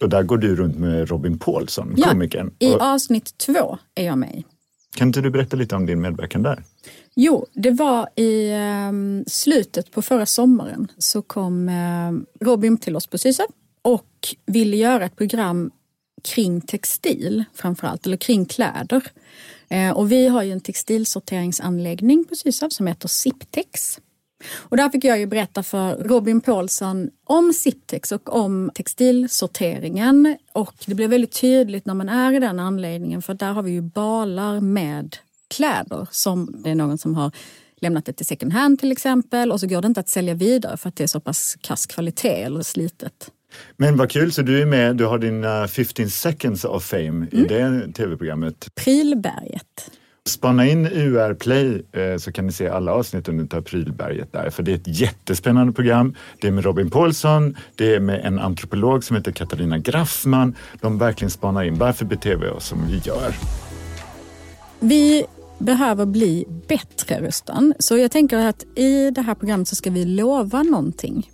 [0.00, 2.00] Och där går du runt med Robin Paulsson, Mm.
[2.00, 2.50] Ja, komikern.
[2.58, 4.44] I Och avsnitt två är jag med i.
[4.96, 6.62] kan inte du berätta lite om din medverkan där?
[7.20, 13.06] Jo, det var i ehm, slutet på förra sommaren så kom ehm, Robin till oss
[13.06, 13.46] på Sysav
[13.82, 15.70] och ville göra ett program
[16.24, 19.02] kring textil framförallt, eller kring kläder.
[19.68, 24.00] Eh, och vi har ju en textilsorteringsanläggning på Sysav som heter Siptex.
[24.54, 30.36] Och där fick jag ju berätta för Robin Paulsson om Siptex och om textilsorteringen.
[30.52, 33.70] Och det blev väldigt tydligt när man är i den anläggningen för där har vi
[33.70, 35.16] ju balar med
[35.48, 37.32] kläder som det är någon som har
[37.80, 40.76] lämnat det till second hand till exempel och så går det inte att sälja vidare
[40.76, 43.30] för att det är så pass kass kvalitet eller slitet.
[43.76, 47.36] Men vad kul, så du är med, du har dina 15 seconds of fame i
[47.36, 47.48] Mm.
[47.48, 48.68] det tv-programmet.
[48.74, 49.90] Prilberget.
[50.28, 54.50] Spana in UR Play eh, så kan ni se alla avsnitten av Prylberget där.
[54.50, 56.14] För det är ett jättespännande program.
[56.40, 60.54] Det är med Robin Paulsson, det är med en antropolog som heter Katarina Graffman.
[60.80, 63.34] De verkligen spanar in varför beter vi oss som vi gör.
[64.80, 65.24] Vi
[65.58, 67.74] behöver bli bättre Rustan.
[67.78, 71.30] Så jag tänker att i det här programmet så ska vi lova någonting.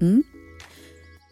[0.00, 0.22] Mm.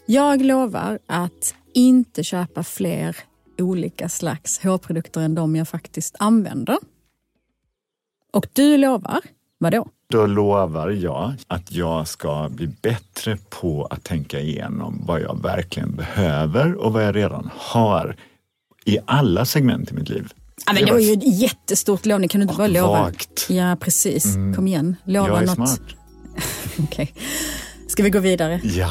[0.07, 3.17] Jag lovar att inte köpa fler
[3.59, 6.79] olika slags hårprodukter än de jag faktiskt använder.
[8.33, 9.21] Och du lovar,
[9.59, 9.89] vadå?
[10.09, 15.97] Då lovar jag att jag ska bli bättre på att tänka igenom vad jag verkligen
[15.97, 18.17] behöver och vad jag redan har
[18.85, 20.33] i alla segment i mitt liv.
[20.67, 23.03] Ja, men det var ju ett jättestort lov, kan du inte bara lova?
[23.03, 23.47] Vagt.
[23.51, 24.35] Ja, precis.
[24.57, 25.55] Kom igen, lova Jag är något.
[25.55, 25.81] smart.
[26.79, 27.15] Okej.
[27.89, 28.61] Ska vi gå vidare?
[28.65, 28.91] Ja.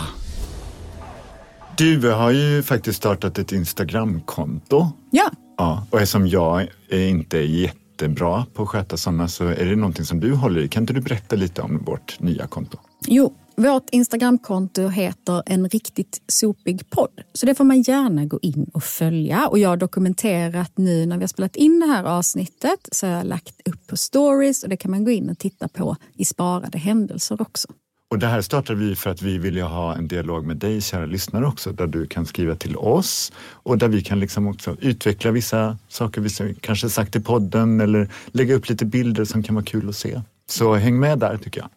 [1.78, 4.88] Du har ju faktiskt startat ett Instagramkonto.
[5.12, 5.32] Ja.
[5.58, 9.76] Ja, och eftersom jag är inte är jättebra på att sköta sådana så är det
[9.76, 10.68] någonting som du håller i.
[10.68, 12.78] Kan inte du berätta lite om vårt nya konto?
[13.08, 17.22] Jo, vårt Instagramkonto heter En riktigt sopig podd.
[17.34, 19.48] Så det får man gärna gå in och följa.
[19.48, 23.24] Och jag har dokumenterat nu när vi har spelat in det här avsnittet så har
[23.24, 26.78] lagt upp på stories och det kan man gå in och titta på i sparade
[26.78, 27.68] händelser också.
[28.12, 31.06] Och det här startade vi för att vi ville ha en dialog med dig kära
[31.06, 35.32] lyssnare också där du kan skriva till oss och där vi kan liksom också utveckla
[35.32, 39.66] vissa saker vi kanske sagt i podden eller lägga upp lite bilder som kan vara
[39.66, 40.22] kul att se.
[40.50, 41.70] Så häng med där tycker jag.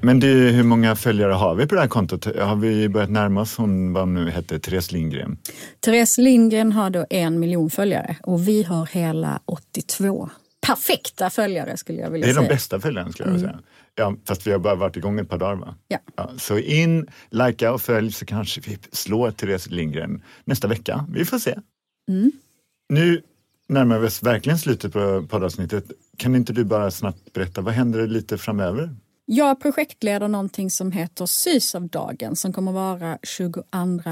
[0.00, 2.24] Men du, hur många följare har vi på det här kontot?
[2.24, 5.38] Har vi börjat närma oss hon, vad nu hette, Therese Lindgren?
[5.80, 10.30] Therese Lindgren har då en miljon följare och vi har hela 82
[10.66, 12.48] perfekta följare skulle jag vilja Det är säga.
[12.48, 13.60] de bästa följarna skulle jag säga.
[13.94, 15.74] Ja, fast vi har bara varit igång ett par dagar va?
[15.88, 15.98] Ja.
[16.38, 21.06] så in, likea och följ så kanske vi slår Therese Lindgren nästa vecka.
[21.12, 21.58] Vi får se.
[22.88, 23.22] Nu
[23.68, 25.84] närmar vi oss verkligen slutet på poddavsnittet.
[26.16, 28.90] Kan inte du bara snabbt berätta, vad händer lite framöver?
[29.28, 33.62] Jag projektleder någonting som heter Sysavdagen som kommer vara 22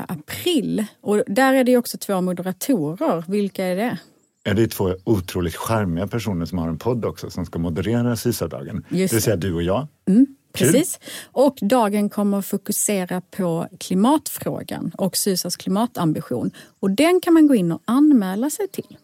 [0.09, 0.85] april.
[1.01, 3.25] Och där är det också två moderatorer.
[3.29, 3.99] Vilka är det?
[4.43, 8.17] Ja, det är två otroligt charmiga personer som har en podd också som ska moderera
[8.17, 8.85] Sysavdagen.
[8.89, 9.23] Det Just vill det.
[9.23, 9.87] säga du och jag.
[10.07, 10.27] Kul.
[10.53, 11.01] Precis.
[11.25, 16.51] Och dagen kommer att fokusera på klimatfrågan och Sysas klimatambition.
[16.81, 18.97] Och den kan man gå in och anmäla sig till.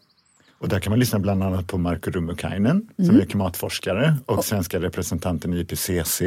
[0.61, 3.21] Och där kan man lyssna bland annat på Marko Rummukainen som Mm.
[3.21, 6.23] är klimatforskare och svenska representanten i IPCC.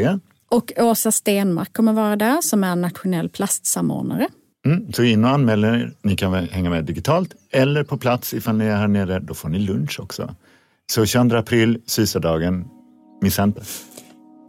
[0.50, 4.28] Och Åsa Stenmark kommer vara där som är nationell plastsamordnare.
[4.66, 5.94] Mm, så in och anmäl er.
[6.02, 9.20] Ni kan hänga med digitalt eller på plats ifall ni är här nere.
[9.20, 10.36] Då får ni lunch också.
[10.92, 12.66] Så 22 april, Sysadagen,
[13.22, 13.62] missa inte.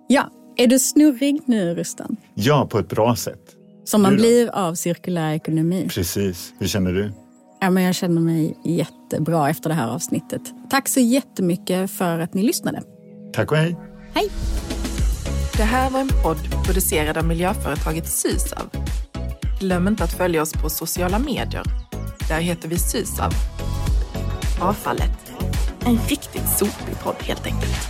[0.09, 2.16] Ja, är du snurrig nu Rustan?
[2.35, 3.41] Ja, på ett bra sätt.
[3.85, 5.89] Som man blir av cirkulär ekonomi.
[5.91, 6.55] Precis.
[6.59, 7.12] Hur känner du?
[7.64, 10.42] Ja, men jag känner mig jättebra efter det här avsnittet.
[10.70, 12.82] Tack så jättemycket för att ni lyssnade.
[13.32, 13.76] Tack och hej!
[14.14, 14.28] Hej!
[15.56, 18.70] Det här var en podd producerad av miljöföretaget Sysav.
[19.60, 21.62] Glöm inte att följa oss på sociala medier.
[22.28, 23.32] Där heter vi Sysav.
[24.60, 25.32] Avfallet.
[25.86, 27.88] En riktigt sopig podd helt enkelt.